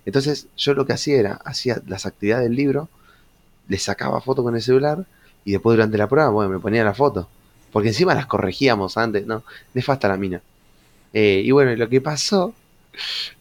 [0.07, 2.88] entonces yo lo que hacía era, hacía las actividades del libro,
[3.68, 5.07] le sacaba foto con el celular
[5.44, 7.29] y después durante la prueba, bueno, me ponía la foto.
[7.73, 9.42] Porque encima las corregíamos antes, ¿no?
[9.73, 10.42] Nefasta la mina.
[11.12, 12.55] Eh, y bueno, lo que pasó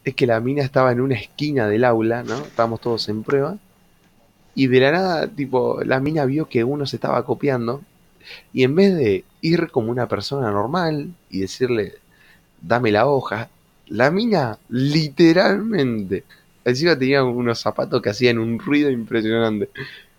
[0.04, 2.38] es que la mina estaba en una esquina del aula, ¿no?
[2.38, 3.58] Estábamos todos en prueba.
[4.56, 7.82] Y de la nada, tipo, la mina vio que uno se estaba copiando.
[8.54, 11.94] Y en vez de ir como una persona normal y decirle,
[12.62, 13.50] dame la hoja,
[13.88, 16.24] la mina literalmente,
[16.66, 19.70] encima tenía unos zapatos que hacían un ruido impresionante.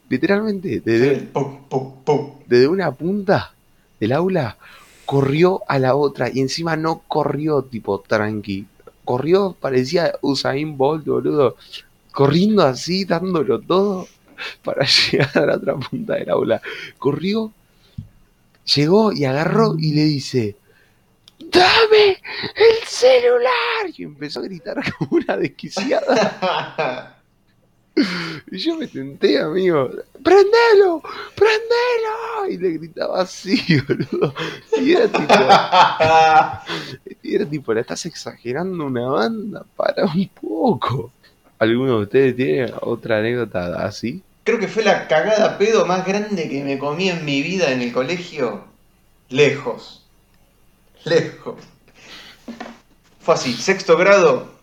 [0.09, 2.31] Literalmente, desde, Sí, pum, pum, pum.
[2.47, 3.55] desde una punta
[3.99, 4.57] del aula,
[5.07, 8.67] corrió a la otra y encima no corrió tipo tranqui.
[9.05, 11.57] Corrió, parecía Usain Bolt, boludo.
[12.12, 14.07] Corriendo así, dándolo todo
[14.62, 16.61] para llegar a la otra punta del aula.
[16.99, 17.53] Corrió,
[18.64, 20.57] llegó y agarró y le dice,
[21.38, 22.20] ¡Dame
[22.57, 23.90] el celular!
[23.96, 27.11] Y empezó a gritar como una desquiciada.
[28.50, 29.88] Y yo me tenté, amigo.
[30.22, 31.00] ¡Prendelo!
[31.37, 32.50] ¡Prendelo!
[32.50, 33.57] Y le gritaba así,
[33.88, 34.35] boludo.
[34.81, 35.35] Y era tipo,
[37.22, 41.12] y era tipo, la estás exagerando una banda, para un poco.
[41.59, 44.22] ¿Alguno de ustedes tiene otra anécdota así?
[44.44, 47.80] Creo que fue la cagada pedo más grande que me comí en mi vida en
[47.80, 48.64] el colegio.
[49.30, 50.07] Lejos.
[51.04, 51.57] lejos.
[53.20, 54.54] Fue así, sexto grado,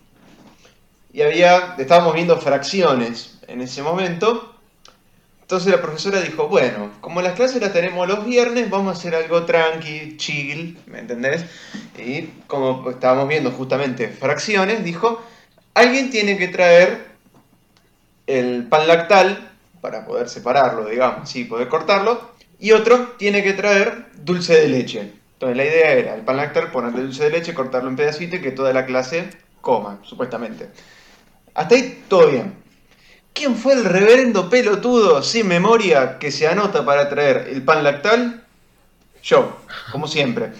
[1.12, 4.54] y había, estábamos viendo fracciones en ese momento.
[5.42, 9.14] Entonces la profesora dijo, bueno, como las clases las tenemos los viernes, vamos a hacer
[9.14, 11.44] algo tranqui, chill, ¿me entendés?
[11.98, 15.22] Y como estábamos viendo justamente fracciones, dijo,
[15.74, 17.12] alguien tiene que traer
[18.26, 19.51] el pan lactal
[19.82, 25.12] para poder separarlo, digamos, sí, poder cortarlo, y otro tiene que traer dulce de leche.
[25.34, 28.42] Entonces la idea era el pan lactal, ponerle dulce de leche, cortarlo en pedacitos y
[28.42, 29.28] que toda la clase
[29.60, 30.68] coma, supuestamente.
[31.52, 32.54] Hasta ahí todo bien.
[33.34, 38.44] ¿Quién fue el reverendo pelotudo sin memoria que se anota para traer el pan lactal?
[39.24, 39.58] Yo,
[39.90, 40.52] como siempre.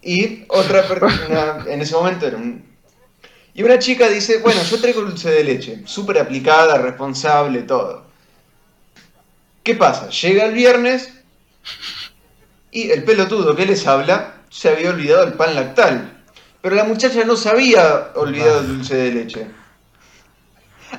[0.00, 2.64] Y otra persona, en ese momento era un...
[3.52, 8.05] Y una chica dice, bueno, yo traigo dulce de leche, súper aplicada, responsable, todo.
[9.66, 10.08] ¿Qué pasa?
[10.10, 11.12] Llega el viernes
[12.70, 16.22] y el pelotudo que les habla se había olvidado el pan lactal.
[16.62, 19.46] Pero la muchacha no se había olvidado el dulce de leche.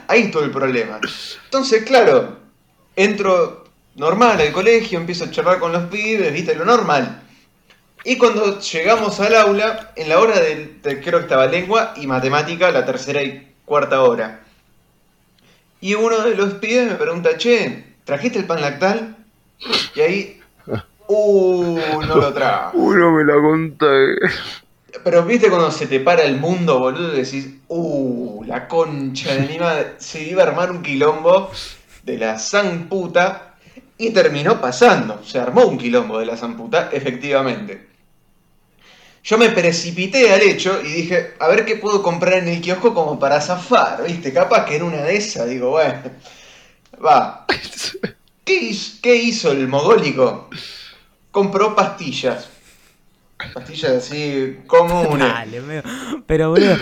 [0.10, 1.00] Ahí está el problema.
[1.46, 2.40] Entonces, claro,
[2.98, 7.24] entro normal al colegio, empiezo a charlar con los pibes, viste, lo normal.
[8.04, 12.06] Y cuando llegamos al aula, en la hora de, de- creo que estaba lengua y
[12.06, 14.42] matemática, la tercera y cuarta hora.
[15.80, 19.16] Y uno de los pibes me pregunta, che, ¿trajiste el pan lactal?
[19.94, 20.42] Y ahí,
[21.08, 22.78] uh, no lo trajo.
[22.78, 24.16] Uno me lo conté.
[25.04, 29.48] Pero viste cuando se te para el mundo, boludo, y decís, uh, la concha de
[29.48, 29.96] mi madre.
[29.98, 31.52] Se iba a armar un quilombo
[32.04, 33.56] de la san puta
[33.98, 35.22] y terminó pasando.
[35.24, 37.88] Se armó un quilombo de la san puta, efectivamente.
[39.22, 42.94] Yo me precipité al hecho y dije, a ver qué puedo comprar en el kiosco
[42.94, 44.32] como para zafar, ¿viste?
[44.32, 46.00] Capaz que en una de esas, digo, bueno,
[47.04, 47.46] va.
[48.46, 50.50] ¿Qué hizo, qué hizo el mogólico?
[51.32, 52.50] Compró pastillas.
[53.54, 55.20] Pastillas así comunes.
[55.20, 55.82] Dale, amigo.
[56.26, 56.78] Pero, boludo,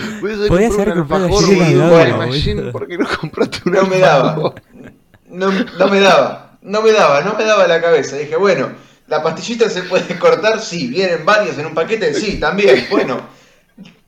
[0.48, 1.28] Podías haber comprado.
[1.28, 4.54] Machine, ¿Por qué no compraste una No me daba.
[5.28, 6.58] No, no me daba.
[6.62, 8.16] No me daba, no me daba la cabeza.
[8.16, 8.70] Dije, bueno,
[9.06, 10.60] ¿la pastillita se puede cortar?
[10.60, 10.88] Sí.
[10.88, 12.14] ¿Vienen varios en un paquete?
[12.14, 12.86] Sí, también.
[12.90, 13.20] Bueno,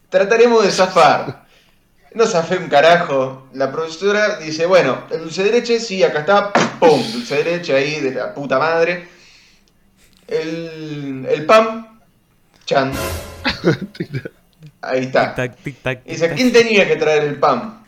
[0.09, 1.48] trataremos de zafar.
[2.15, 3.49] No zafé un carajo.
[3.53, 6.53] La profesora dice, bueno, el dulce de leche, sí, acá está.
[6.81, 7.03] ¡Pum!
[7.13, 9.09] Dulce de leche ahí de la puta madre.
[10.27, 12.01] El, el pan.
[12.65, 12.93] Chan.
[14.81, 15.35] Ahí está.
[15.35, 16.33] Tic-tac, tic-tac, Y dice.
[16.35, 17.85] ¿quién tenía que traer el pan?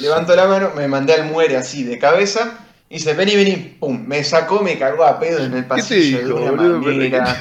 [0.00, 2.58] Levanto la mano, me mandé al muere así de cabeza.
[2.88, 5.90] Y dice, vení, vení, pum, me sacó, me cagó a pedo en el ¿Qué te
[5.90, 6.80] pasillo dijo, de una boludo?
[6.80, 7.38] Manera.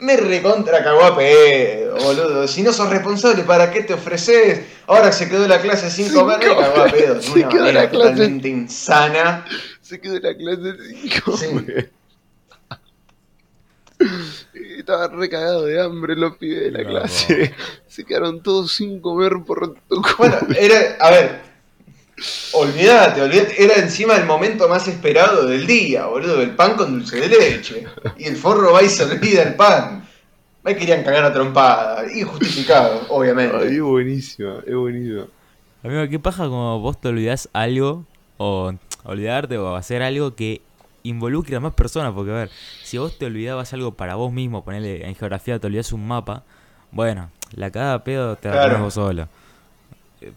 [0.00, 2.48] Me recontra cagó a pedo, boludo.
[2.48, 4.60] Si no sos responsable, ¿para qué te ofreces?
[4.86, 7.20] Ahora se quedó la clase sin comer, me cagó a pedo.
[7.20, 9.44] Se una quedó manera la clase- totalmente insana.
[9.82, 11.90] Se quedó en la clase sin comer.
[14.54, 16.88] Y Estaba recagado de hambre los pibes de la No.
[16.90, 17.54] clase.
[17.86, 21.40] Se quedaron todos sin comer por tu Bueno, era, a ver,
[22.52, 27.20] olvídate, olvídate, era encima el momento más esperado del día, boludo, el pan con dulce
[27.20, 27.84] de leche.
[28.18, 30.04] Y el forro va y se olvida el pan.
[30.62, 33.56] Me querían cagar a trompada, injustificado, obviamente.
[33.56, 35.24] Ay, es buenísima, es buenísima.
[35.82, 38.04] Amigo, ¿qué paja como vos te olvidás algo
[38.36, 38.72] o
[39.04, 40.60] olvidarte o hacer algo que
[41.02, 42.12] involucre a más personas?
[42.12, 42.50] Porque, a ver,
[42.82, 46.42] si vos te olvidabas algo para vos mismo, ponerle en geografía, te olvidás un mapa,
[46.92, 48.84] bueno, la cagada pedo te la Claro.
[48.84, 49.28] vos solo.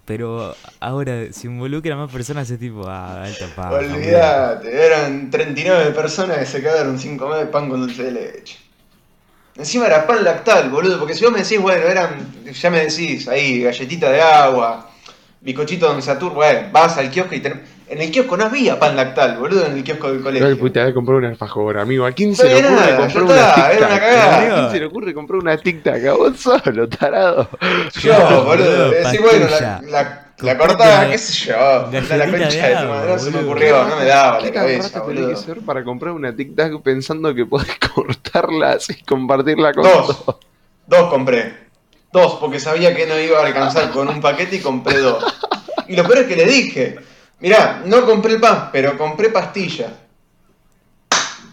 [0.06, 3.76] Pero ahora, si involucra a más personas, es tipo, ah, alta amigo.
[3.76, 8.58] Olvídate, eran 39 personas que se quedaron sin comer pan con dulce de leche.
[9.56, 13.28] Encima era pan lactal, boludo, porque si vos me decís, bueno, eran, ya me decís,
[13.28, 14.90] ahí, galletita de agua,
[15.42, 17.62] bizcochito Don Satur, bueno, vas al kiosco y ten-
[17.94, 20.48] En el kiosco no había pan lactal, boludo, en el kiosco del colegio.
[20.48, 22.06] Ay, puta, a comprar un alfajor, amigo.
[22.06, 24.36] ¿A quién No se le ocurre nada, comprar una está, tic era una cagada.
[24.40, 26.06] ¿A quién se le ocurre comprar una tic tac?
[26.06, 27.50] A vos solo, tarado.
[28.02, 32.68] Yo, Claro, boludo, decís, bueno, la, la, la cortaba, qué sé yo, la galletita concha
[32.68, 35.30] de tu madre, no se me ocurrió, no me daba ¿Qué la tan cabeza, boludo.
[35.30, 40.08] que ser para comprar una tic tac pensando que podés cortarlas y compartirla con Dos.
[40.26, 40.36] todos?
[40.88, 41.54] Dos compré.
[42.12, 45.24] Dos, porque sabía que no iba a alcanzar con un paquete y compré dos.
[45.88, 46.96] Y lo peor es que le dije,
[47.44, 50.00] mirá, no compré el pan, pero compré pastilla.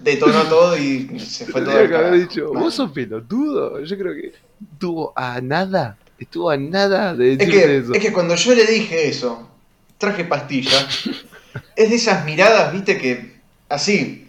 [0.00, 3.84] Detonó todo y se fue todo que haber dicho, vos sos pelotudo.
[3.84, 4.32] Yo creo que
[4.72, 5.98] estuvo a nada.
[6.18, 7.92] Estuvo a nada de Es que, eso.
[7.92, 9.48] es que cuando yo le dije eso,
[9.98, 10.86] traje pastilla,
[11.76, 14.28] es de esas miradas, viste, que así,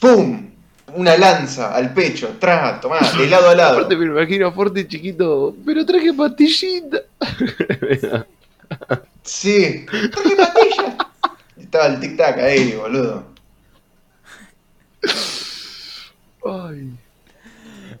[0.00, 0.50] ¡pum!
[0.94, 3.78] Una lanza al pecho, tra, tomá, de lado a lado.
[3.78, 6.98] Aparte me imagino a Forte chiquito, pero traje pastillita.
[9.22, 10.96] Sí, traje pastilla.
[11.56, 13.24] Y Estaba el tic-tac ahí, boludo.
[16.44, 16.90] Ay.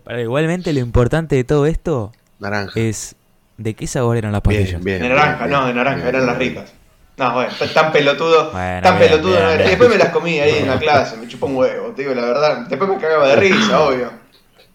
[0.04, 2.72] Para, igualmente lo importante de todo esto Naranja.
[2.78, 3.14] es
[3.56, 4.82] de qué sabor eran las pastillas.
[4.82, 5.02] Bien, bien.
[5.02, 6.72] De naranja, bien, no, de naranja, bien, eran las ricas.
[7.16, 9.56] No, bueno, tan- pelotudo, Bueno, tan bien, pelotudo bien, no era.
[9.58, 9.66] bien.
[9.66, 12.14] Y después me las comí ahí en la clase, me chupó un huevo, te digo
[12.14, 12.66] la verdad.
[12.66, 14.10] Después me cagaba de risa, obvio.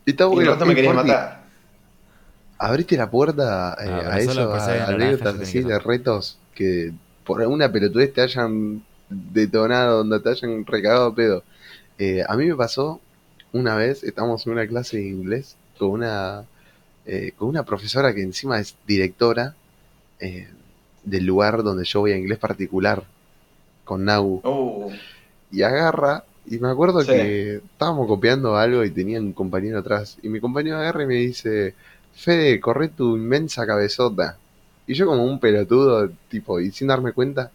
[0.05, 0.41] Está Y bueno.
[0.41, 1.36] el rato me quería Forti, matar.
[2.59, 6.91] Abriste la puerta eh, Ah, pero a naranja anécdotas así de retos que
[7.23, 11.43] por alguna pelotudez te hayan detonado, donde te hayan recagado pedo.
[11.99, 12.99] Eh, a mí me pasó
[13.51, 16.45] una vez, estábamos en una clase de inglés con una,
[17.05, 19.55] eh, con una profesora que encima es directora
[20.19, 20.47] eh,
[21.03, 23.03] del lugar donde yo voy a inglés particular,
[23.85, 24.41] con Nau.
[24.43, 24.91] Uh,
[25.51, 27.07] y agarra, y me acuerdo Sí.
[27.11, 31.15] que estábamos copiando algo y tenía un compañero atrás, y mi compañero agarra y me
[31.15, 31.75] dice,
[32.17, 34.37] Fede, corre tu inmensa cabezota.
[34.87, 37.51] Y yo como un pelotudo, tipo, y sin darme cuenta,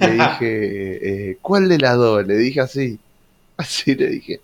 [0.00, 2.26] le dije, eh, ¿cuál de las dos?
[2.26, 2.98] Le dije así,
[3.56, 4.40] así le dije.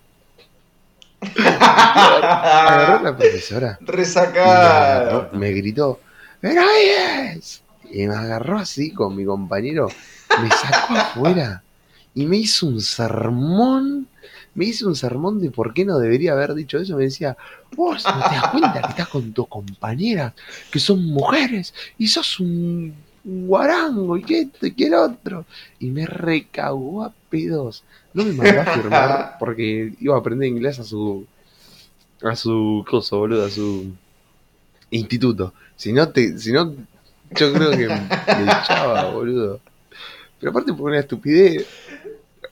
[1.21, 3.79] Agarró la profesora.
[3.81, 4.51] y me, resacado.
[4.51, 6.01] agarró, me gritó,
[6.41, 6.63] ¡Pero
[7.35, 7.63] es!
[7.91, 9.89] Y me agarró así con mi compañero,
[10.41, 11.63] me sacó afuera
[12.15, 14.09] y me hizo un sermón.
[14.55, 16.97] Me hizo un sermón de por qué no debería haber dicho eso.
[16.97, 17.37] Me decía,
[17.77, 20.33] vos no te das cuenta que estás con tus compañeras,
[20.71, 25.45] que son mujeres, y sos un, guarango, y que esto y que el otro.
[25.79, 27.85] Y me recagó a pedos.
[28.13, 31.27] No me mandó a firmar porque iba a aprender inglés a su.
[32.23, 33.93] a su coso, boludo, a su
[34.91, 35.55] instituto.
[35.77, 36.75] Si no, te, si no
[37.33, 39.61] yo creo que me echaba, boludo.
[40.39, 41.67] Pero aparte por una estupidez.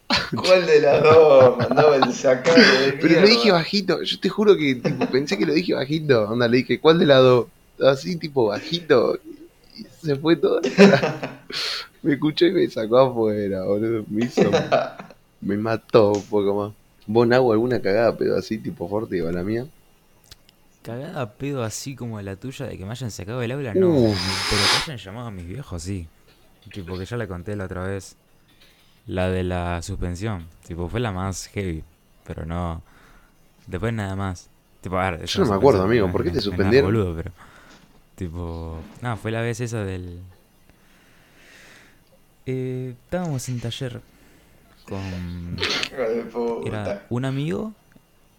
[0.34, 1.58] ¿Cuál de las dos?
[1.58, 4.02] Mandaba el sacado de Pero lo dije bajito.
[4.02, 6.28] Yo te juro que tipo, pensé que lo dije bajito.
[6.28, 7.46] Onda, le dije, ¿cuál de las dos?
[7.80, 9.18] Así, tipo, bajito.
[9.76, 10.60] Y se fue todo.
[12.02, 14.04] Me escuchó y me sacó afuera, boludo.
[14.08, 14.50] Me hizo.
[15.40, 16.72] Me mató un poco más.
[17.06, 19.66] ¿Vos, Nau, alguna cagada, pero así, tipo fuerte, o la mía?
[20.82, 23.88] Cagada a pedo así como la tuya de que me hayan sacado del aula, no.
[23.88, 24.18] Uf.
[24.50, 26.06] Pero que hayan llamado a mis viejos, sí.
[26.72, 28.16] Tipo que ya la conté la otra vez.
[29.08, 30.46] La de la suspensión.
[30.66, 31.82] Tipo, fue la más heavy.
[32.24, 32.82] Pero no.
[33.66, 34.48] Después nada más.
[34.80, 36.92] Tipo, a ver, es Yo no me acuerdo, amigo, ¿por qué te es nada suspendieron?
[36.92, 37.32] boludo, pero.
[38.14, 38.78] Tipo.
[39.02, 40.20] No, fue la vez esa del.
[42.46, 44.00] Eh, estábamos en taller
[44.88, 45.56] con
[46.64, 47.74] era un amigo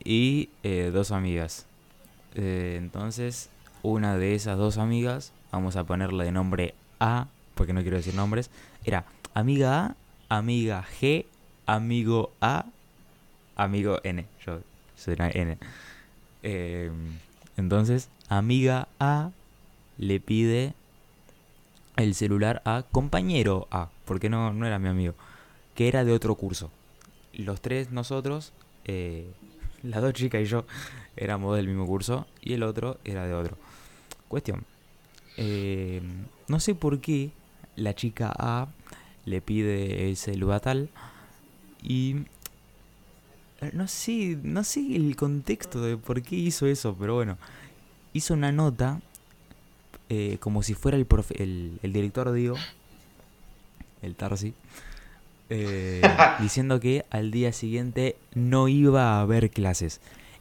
[0.04, 1.66] y eh, dos amigas.
[2.36, 3.50] Eh, entonces,
[3.84, 8.16] una de esas dos amigas, vamos a ponerle de nombre A, porque no quiero decir
[8.16, 8.50] nombres,
[8.84, 9.96] era amiga A,
[10.30, 11.26] amiga G,
[11.66, 12.66] amigo A,
[13.56, 14.26] amigo N.
[14.46, 14.62] Yo
[14.96, 15.58] soy una N.
[16.44, 16.92] Eh,
[17.58, 19.32] entonces, amiga A
[19.98, 20.74] le pide
[21.98, 25.16] el celular a compañero A, porque no, no era mi amigo,
[25.76, 26.72] que era de otro curso.
[27.34, 28.54] Los tres nosotros,
[28.86, 29.30] eh,
[29.84, 30.66] las dos chicas y yo,
[31.18, 33.58] éramos del mismo curso y el otro era de otro.
[34.28, 34.64] Cuestión.
[35.38, 36.02] eh,
[36.48, 37.32] no sé por qué
[37.76, 38.68] la chica A
[39.26, 40.90] le pide el celular tal
[41.84, 42.16] y
[43.74, 47.38] no sé, no sé el contexto de por qué hizo eso, pero bueno,
[48.14, 49.02] hizo una nota
[50.10, 52.56] eh, como si fuera el, profe- el, el director, digo,
[54.02, 54.54] el Tarsi,
[55.50, 60.00] eh, diciendo que al día siguiente no iba a haber clases.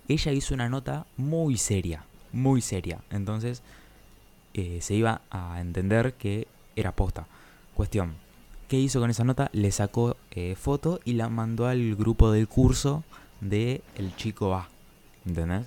[0.08, 3.00] Ella hizo una nota muy seria, muy seria.
[3.10, 3.62] Entonces
[4.54, 7.26] eh, se iba a entender que era posta.
[7.74, 8.14] Cuestión,
[8.68, 9.50] ¿qué hizo con esa nota?
[9.52, 13.02] Le sacó eh, foto y la mandó al grupo del curso
[13.40, 14.68] de el chico A.
[15.26, 15.66] ¿Entendés?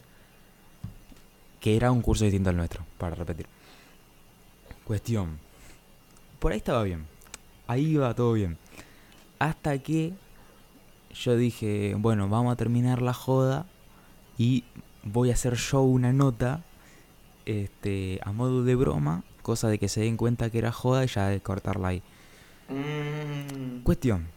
[1.60, 3.48] Que era un curso distinto al nuestro, para repetir.
[4.86, 5.40] Cuestión.
[6.40, 7.06] Por ahí estaba bien.
[7.68, 8.58] Ahí iba todo bien.
[9.40, 10.14] Hasta que
[11.14, 13.66] yo dije, bueno, vamos a terminar la joda
[14.38, 14.64] y
[15.04, 16.64] voy a hacer yo una nota
[17.46, 21.08] este, a modo de broma, cosa de que se den cuenta que era joda y
[21.08, 22.04] ya de cortarla ahí.
[22.72, 23.84] Mm.
[23.84, 24.28] Cuestión.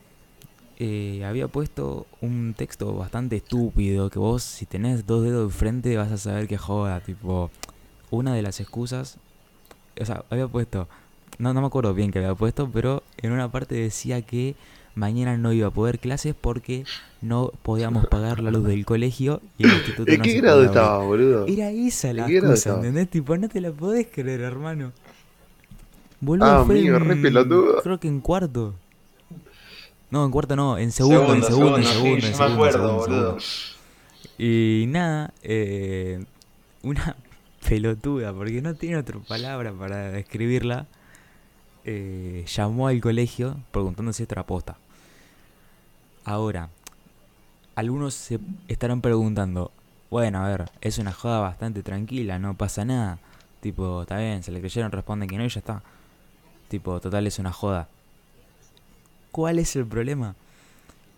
[0.79, 5.97] eh, había puesto un texto bastante estúpido que vos si tenés dos dedos de frente
[5.97, 7.00] vas a saber que joda.
[7.00, 7.50] Tipo,
[8.11, 9.19] una de las excusas...
[10.00, 10.88] O sea, había puesto...
[11.38, 14.56] No, no me acuerdo bien que había puesto, pero en una parte decía que
[14.94, 16.87] mañana no iba a poder clases porque
[17.21, 20.98] no podíamos pagar la luz del colegio y el instituto ¿En no qué grado estaba,
[21.04, 21.46] boludo?
[21.46, 22.79] Era esa la ¿En qué grado excusa, estaba?
[22.79, 23.11] ¿entendés?
[23.11, 24.92] Tipo, no te la podés creer, hermano.
[26.25, 27.83] Boludo, Ah, fue amigo, re en- pelotudo.
[27.83, 28.75] Creo que en cuarto.
[30.10, 32.52] No, en cuarto no, en segundo, en segundo, en sí, segundo, en me segundo, en
[32.54, 34.35] acuerdo, segundo, en segundo.
[34.38, 36.25] Y nada, eh,
[36.83, 37.16] una
[37.68, 40.87] pelotuda, porque no tiene otra palabra para describirla,
[41.85, 44.77] eh, llamó al colegio preguntando si esto era posta.
[46.25, 46.70] Ahora,
[47.75, 49.72] algunos se estarán preguntando,
[50.10, 53.18] bueno, a ver, es una joda bastante tranquila, no pasa nada.
[53.60, 55.83] Tipo, está bien, se le creyeron, responden que no y ya está.
[56.75, 57.87] Tipo, total es una joda.
[59.31, 60.35] ¿Cuál es el problema?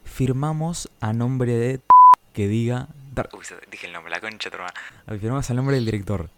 [0.05, 1.81] Firmamos a nombre de
[2.35, 2.89] que diga...
[3.33, 4.75] Uy, dije el nombre, la concha tu hermana.
[5.19, 6.29] Firmamos al nombre del director.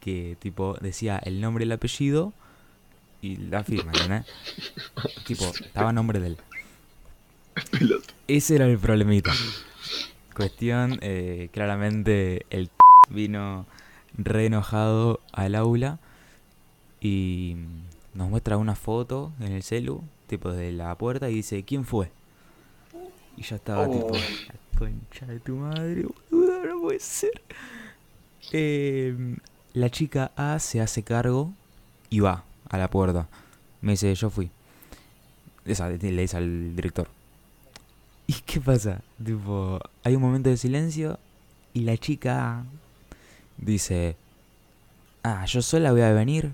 [0.00, 2.32] Que tipo decía el nombre y el apellido
[3.22, 4.26] y la firma, ¿entendés?
[5.26, 6.38] tipo, estaba a nombre de él.
[7.70, 8.14] Pelota.
[8.26, 9.30] Ese era el problemita.
[10.34, 12.68] Cuestión, eh, claramente el
[13.10, 13.64] vino
[14.18, 16.00] re enojado al aula
[17.00, 17.54] y
[18.16, 22.10] nos muestra una foto en el celu, tipo de la puerta, y dice, ¿quién fue?
[23.36, 24.12] Y ya estaba tipo, Oh.
[24.12, 27.42] la concha de tu madre, boludo, no puede ser.
[28.52, 29.36] Eh,
[29.74, 31.52] la chica A se hace cargo
[32.08, 33.28] y va a la puerta.
[33.82, 34.50] Me dice, yo fui.
[35.64, 37.08] Esa, le dice al director.
[38.26, 39.02] ¿Y qué pasa?
[39.22, 41.18] Tipo, hay un momento de silencio
[41.74, 42.64] y la chica
[43.58, 44.16] dice,
[45.22, 46.52] ah, yo sola voy a venir.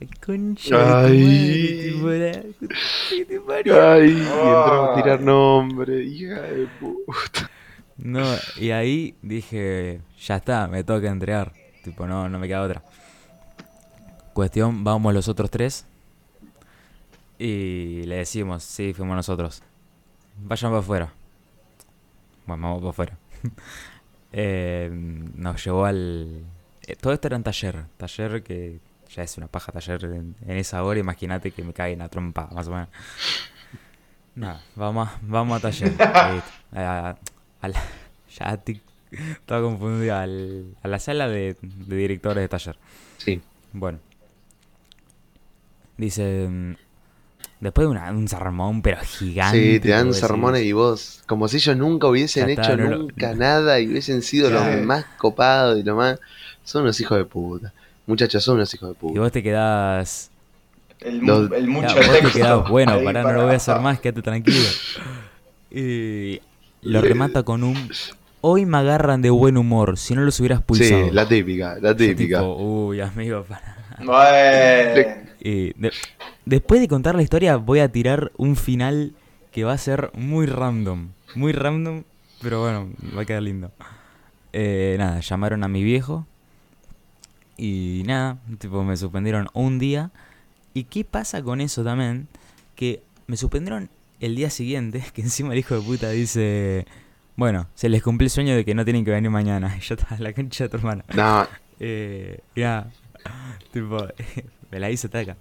[0.00, 1.18] Ay, concha Ay.
[1.22, 2.68] madre, tipo, la-
[3.10, 3.90] ¿qué te parió?
[3.92, 7.50] Ay, y entramos a tirar nombre, hija de puta.
[7.96, 8.24] No,
[8.56, 11.52] y ahí dije, ya está, me toca entregar.
[11.84, 12.82] Tipo, no, no me queda otra.
[14.32, 15.86] Cuestión, vamos los otros tres.
[17.38, 19.62] Y le decimos, sí, fuimos nosotros.
[20.42, 21.12] Vayan para afuera.
[22.46, 23.18] Bueno, vamos para afuera.
[24.36, 26.42] Eh, nos llevó al...
[26.88, 27.84] eh, todo esto era en taller.
[27.96, 28.80] Taller que
[29.10, 30.98] ya es una paja taller en, en esa hora.
[31.00, 32.88] Imagínate que me caen a trompa, más o menos.
[34.34, 35.90] Nada, vamos, a- vamos a taller.
[35.90, 36.50] Listo.
[36.72, 37.16] A-
[37.60, 37.82] a la-
[38.36, 38.80] ya estoy
[39.46, 40.16] todo confundido.
[40.16, 42.76] al- a la sala de, de directores de taller.
[43.18, 43.40] Sí.
[43.72, 43.98] Bueno.
[45.96, 46.48] Dice...
[46.48, 46.74] mm,
[47.60, 49.74] Después de una- un sermón, pero gigante.
[49.74, 53.32] Sí, te dan sermones y vos, como si ellos nunca hubiesen está, hecho no nunca
[53.34, 54.76] nada y hubiesen sido Claro.
[54.76, 56.18] los más copados y lo más.
[56.64, 57.72] Son unos hijos de puta.
[58.06, 59.20] Muchachos, son unos hijos de Y puta.
[59.20, 60.30] vos te quedás...
[61.00, 63.44] El, mu- Los- el mucho Ya, vos te quedás, bueno, ahí pará, no para- lo
[63.44, 64.58] voy a hacer más, quédate tranquilo.
[65.70, 66.40] Y
[66.82, 67.90] lo remata con un...
[68.42, 71.06] Hoy me agarran de buen humor, si no los hubieras pulsado.
[71.08, 72.40] Sí, la típica, la típica.
[72.40, 73.96] tipo, uy, amigo, para.
[74.04, 75.20] Bueno.
[75.40, 75.92] Y de-
[76.44, 79.14] después de contar la historia, voy a tirar un final
[79.50, 81.08] que va a ser muy random.
[81.34, 82.04] Muy random,
[82.42, 83.72] pero bueno, va a quedar lindo.
[84.52, 86.26] Eh, nada, llamaron a mi viejo.
[87.56, 90.10] Y nada, tipo, me suspendieron un día.
[90.72, 92.28] ¿Y qué pasa con eso también?
[92.74, 93.90] Que me suspendieron
[94.20, 96.86] el día siguiente, que encima el hijo de puta dice...
[97.36, 99.76] Bueno, se les cumplió el sueño de que no tienen que venir mañana.
[99.76, 101.04] Y yo estaba la concha de tu hermana.
[101.14, 101.46] No,
[101.80, 102.88] Eh, ya,
[103.72, 103.98] tipo,
[104.70, 105.36] me la hice taca.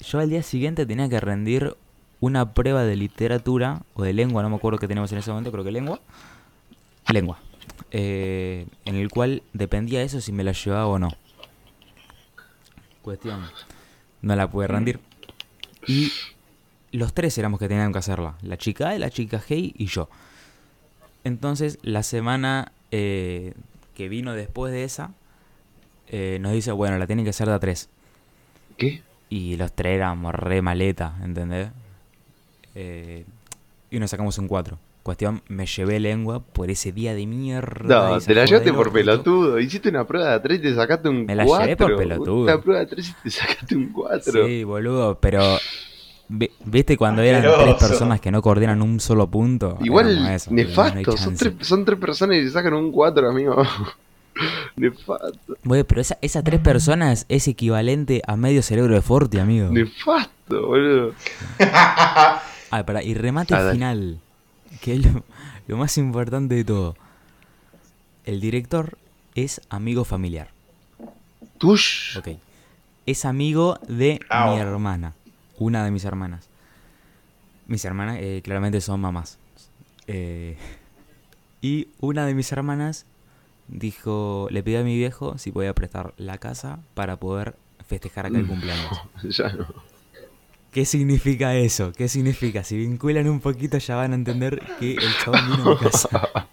[0.00, 1.74] Yo al día siguiente tenía que rendir
[2.20, 5.50] una prueba de literatura o de lengua, no me acuerdo qué teníamos en ese momento,
[5.50, 6.00] creo que lengua.
[7.10, 7.38] Lengua.
[7.90, 11.10] Eh, en el cual dependía eso si me la llevaba o no.
[13.02, 13.46] Cuestión.
[14.20, 15.00] No la pude rendir.
[15.86, 16.12] Y
[16.92, 18.36] los tres éramos que tenían que hacerla.
[18.42, 20.08] La chica A, la chica G y yo.
[21.24, 23.54] Entonces, la semana eh,
[23.94, 25.12] que vino después de esa,
[26.08, 27.88] eh, nos dice, bueno, la tienen que hacer de a tres.
[28.76, 29.02] ¿qué?
[29.28, 31.70] Y los tres éramos re maleta, ¿entendés?
[32.74, 33.26] Eh,
[33.90, 34.78] y nos sacamos un 4.
[35.08, 38.10] Cuestión, me llevé lengua por ese día de mierda.
[38.10, 39.58] No, te la llevaste por pelotudo.
[39.58, 41.26] Hiciste una prueba de 3 y te sacaste un 4.
[41.26, 42.42] Me la llevé por pelotudo.
[42.42, 44.46] Una prueba de 3 y te sacaste un 4.
[44.46, 45.56] Sí, boludo, pero...
[46.28, 49.78] vi- ¿Viste cuando eran tres personas que no coordinan un solo punto?
[49.80, 51.16] Igual, eso, boludo, no nefasto.
[51.16, 53.56] son, tres, son tres personas y te sacan un 4, amigo.
[54.76, 55.56] nefasto.
[55.64, 59.70] Güey, pero esa, esas tres personas es equivalente a medio cerebro de Forti, amigo.
[59.70, 61.14] Nefasto, boludo.
[62.70, 64.20] Ah, pará, y remate Ah, final,
[64.80, 65.24] que es lo,
[65.66, 66.96] lo más importante de todo.
[68.24, 68.98] El director
[69.34, 70.50] es amigo familiar,
[71.58, 72.18] Tush.
[72.18, 72.28] ok.
[73.06, 74.54] Es amigo de Au.
[74.54, 75.14] mi hermana,
[75.58, 76.48] una de mis hermanas.
[77.66, 79.38] Mis hermanas eh, claramente son mamás.
[80.06, 80.56] Eh,
[81.60, 83.06] y una de mis hermanas
[83.68, 87.56] dijo, le pidió a mi viejo si podía prestar la casa para poder
[87.86, 88.90] festejar acá el cumpleaños.
[89.22, 89.66] Ya no.
[90.78, 91.90] ¿Qué significa eso?
[91.92, 92.62] ¿Qué significa?
[92.62, 96.08] Si vinculan un poquito ya van a entender que el chabón vino a mi casa.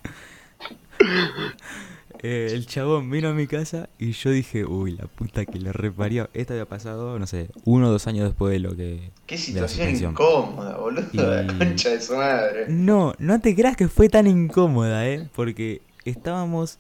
[2.24, 5.72] Eh, el chabón vino a mi casa y yo dije, uy, la puta que le
[5.72, 6.28] reparió.
[6.34, 9.12] Esto había pasado, no sé, uno o dos años después de lo que...
[9.28, 11.06] Qué de la situación incómoda, boludo.
[11.12, 12.66] Y- La concha de su madre.
[12.68, 15.30] No, no te creas que fue tan incómoda, ¿eh?
[15.36, 16.80] Porque estábamos,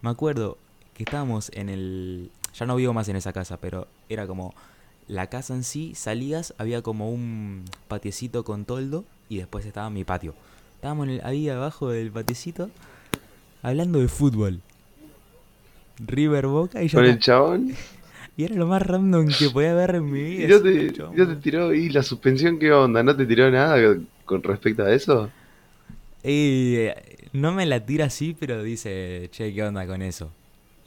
[0.00, 0.56] me acuerdo
[0.94, 2.30] que estábamos en el...
[2.58, 4.54] Ya no vivo más en esa casa, pero era como
[5.08, 10.04] la casa en sí, salías, había como un patiecito con toldo y después estaba mi
[10.04, 10.34] patio.
[10.76, 12.70] Estábamos en el- ahí abajo del patiecito,
[13.62, 14.60] hablando de fútbol.
[15.98, 17.72] River Boca y ya Con el chabón.
[18.38, 20.44] Y era lo más random que podía ver en mi vida.
[20.44, 21.72] Y no te, no te tiró.
[21.72, 23.02] ¿Y la suspensión qué onda?
[23.02, 23.96] ¿No te tiró nada
[24.26, 25.30] con respecto a eso?
[26.22, 26.94] Y eh,
[27.32, 30.30] no me la tira así, pero dice, che, ¿qué onda con eso?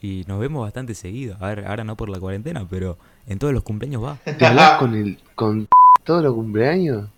[0.02, 1.36] Y nos vemos bastante seguido.
[1.40, 2.96] A ver, ahora no por la cuarentena, pero
[3.26, 4.18] en todos los cumpleaños va.
[4.38, 5.68] ¿Te hablas con el con
[6.04, 7.08] todos los cumpleaños?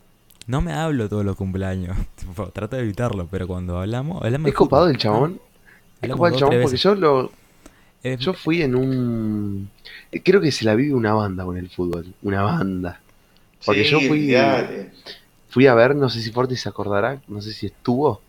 [0.47, 1.97] No me hablo todos los cumpleaños.
[2.17, 5.41] Tipo, Trato de evitarlo, pero cuando hablamos, ¿Es copado el chabón?
[6.01, 7.31] Es copado el chabón porque yo lo,
[8.03, 9.71] Es- yo fui en un
[10.25, 13.01] creo que se la vive una banda con el fútbol, una banda.
[13.65, 14.93] Porque Sí, yo fui olvidate.
[15.49, 18.21] fui a ver, no sé si Forti se acordará, no sé si estuvo,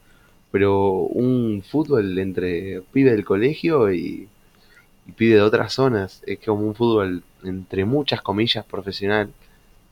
[0.52, 4.28] pero un fútbol entre pibe del colegio y,
[5.08, 9.32] y pibe de otras zonas, es como un fútbol entre muchas comillas profesional,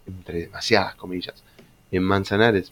[0.08, 1.44] entre demasiadas comillas,
[1.92, 2.72] en Manzanares.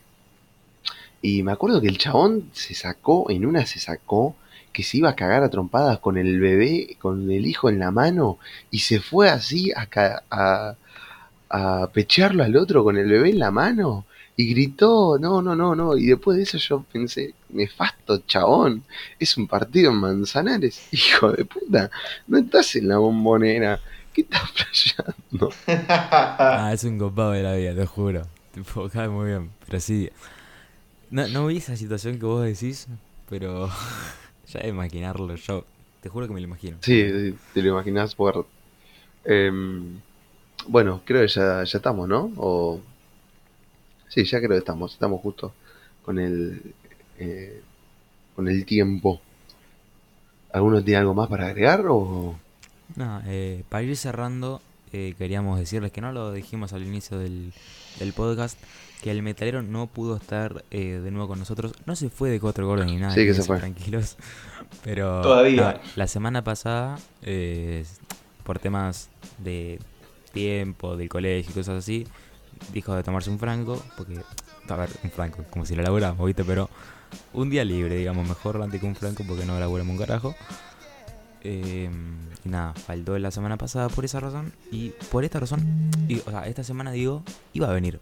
[1.21, 4.35] Y me acuerdo que el chabón se sacó, en una se sacó,
[4.71, 7.91] que se iba a cagar a trompadas con el bebé, con el hijo en la
[7.91, 8.39] mano,
[8.71, 9.87] y se fue así a,
[10.29, 10.75] a,
[11.49, 14.05] a pechearlo al otro con el bebé en la mano.
[14.37, 15.97] Y gritó, no, no, no, no.
[15.97, 18.83] Y después de eso yo pensé, nefasto chabón,
[19.19, 20.87] es un partido en Manzanares.
[20.91, 21.89] Hijo de puta,
[22.27, 23.79] no estás en la bombonera.
[24.13, 25.51] ¿Qué estás flasheando?
[25.67, 28.23] Ah, es un copado de la vida, te juro.
[28.53, 29.51] Tipo, cae muy bien.
[29.65, 30.09] Pero sí.
[31.11, 32.87] No, no vi esa situación que vos decís,
[33.29, 33.69] pero
[34.47, 35.65] ya de imaginarlo yo.
[36.01, 36.77] Te juro que me lo imagino.
[36.81, 38.47] Sí, sí, te lo imaginas por...
[39.25, 39.99] Em,
[40.67, 42.31] bueno, creo que ya, ya estamos, ¿no?
[42.37, 42.79] O...
[44.07, 44.93] Sí, ya creo que estamos.
[44.93, 45.53] Estamos justo
[46.03, 46.73] con el...
[47.19, 47.61] eh,
[48.35, 49.21] con el tiempo.
[50.51, 52.37] ¿Alguno tiene algo más para agregar o...?
[52.95, 54.61] No, eh, para ir cerrando,
[54.91, 57.53] eh, queríamos decirles que no lo dijimos al inicio del,
[57.99, 58.57] del podcast,
[59.03, 61.73] que el metalero no pudo estar eh, de nuevo con nosotros.
[61.85, 63.59] No se fue de cuatro gordos ni nada, Sí, que se fue.
[63.59, 64.17] tranquilos.
[64.83, 65.73] Pero Todavía.
[65.73, 67.85] no, la semana pasada, eh,
[68.43, 69.79] por temas de
[70.33, 72.07] tiempo, del colegio y cosas así,
[72.73, 74.19] dijo de tomarse un franco, porque,
[74.67, 76.43] a ver, un franco, como si lo laburamos, ¿viste?
[76.43, 76.69] Pero
[77.33, 80.35] un día libre, digamos, mejor que un franco porque no laburamos un carajo.
[81.41, 81.89] Eh,
[82.43, 84.53] y nada, faltó la semana pasada por esa razón.
[84.71, 87.99] Y por esta razón, y, o sea, esta semana digo, iba a venir.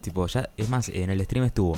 [0.00, 1.76] Tipo, ya, es más, en el stream estuvo.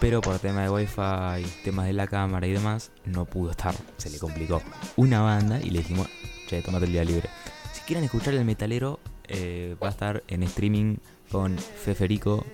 [0.00, 3.74] Pero por tema de wifi, temas de la cámara y demás, no pudo estar.
[3.96, 4.62] Se le complicó.
[4.96, 6.08] Una banda y le dijimos,
[6.48, 7.28] che, tomate el día libre.
[7.72, 10.96] Si quieren escuchar el metalero, eh, va a estar en streaming
[11.30, 12.44] con Feferico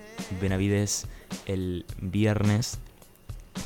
[0.41, 1.07] Benavides
[1.45, 2.79] el viernes.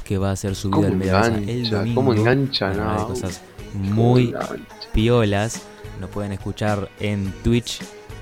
[0.03, 1.75] Que va a hacer su vida ¿Cómo al Medavisa el engancha?
[1.77, 1.95] domingo.
[1.95, 2.69] ¿Cómo engancha?
[2.69, 3.07] Hablar de No.
[3.07, 3.41] cosas
[3.73, 4.55] ¿Cómo muy engancha?
[4.93, 5.61] piolas.
[6.01, 7.81] Nos pueden escuchar en Twitch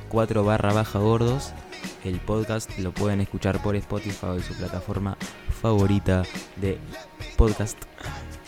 [0.09, 1.53] 4 barra baja gordos.
[2.03, 5.17] El podcast lo pueden escuchar por Spotify su plataforma
[5.61, 6.23] favorita
[6.57, 6.77] de
[7.37, 7.77] podcast.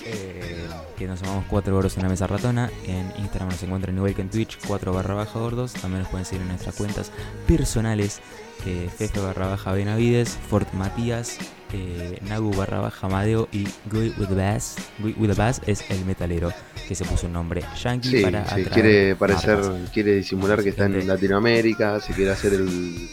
[0.05, 2.69] Eh, que nos llamamos 4 gordos en la mesa ratona.
[2.85, 5.73] En Instagram nos encuentran igual que en Twitch 4 barra baja gordos.
[5.73, 7.11] También nos pueden seguir en nuestras cuentas
[7.47, 8.19] personales.
[8.65, 11.37] Eh, Fefe barra baja Benavides, Fort Matías,
[11.73, 14.75] eh, Nagu barra baja Amadeo y Guy with the Bass.
[14.99, 16.51] Guy with the Bass es el metalero
[16.87, 19.89] que se puso un nombre yankee Sí, para sí, quiere parecer, marcas.
[19.91, 21.05] quiere disimular que está en.
[21.07, 23.09] Latinoamérica, se quiere hacer el,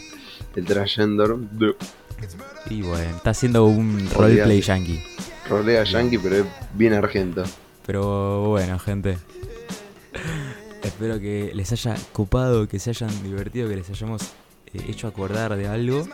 [0.55, 1.35] el transgender,
[2.69, 5.03] Y bueno, está haciendo un roleplay yankee.
[5.49, 7.43] rolea yankee, pero es bien argento.
[7.85, 9.17] Pero bueno, gente.
[10.83, 14.21] Espero que les haya copado, que se hayan divertido, que les hayamos
[14.73, 16.07] eh, hecho acordar de algo.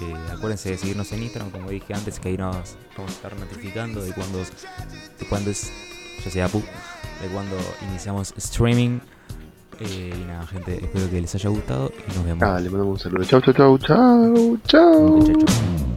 [0.00, 3.36] Eh, acuérdense de seguirnos en Instagram, como dije antes, que ahí nos vamos a estar
[3.36, 5.70] notificando de cuando, de cuando es,
[6.24, 6.62] ya sea Apu,
[7.22, 7.56] de cuando
[7.88, 9.00] iniciamos streaming.
[9.80, 12.42] Eh, y nada, gente, espero que les haya gustado y nos vemos.
[12.42, 13.24] Ah, le mandamos un saludo.
[13.24, 15.16] Chau, chau, chau, chau, chau.
[15.18, 15.93] Muchachos.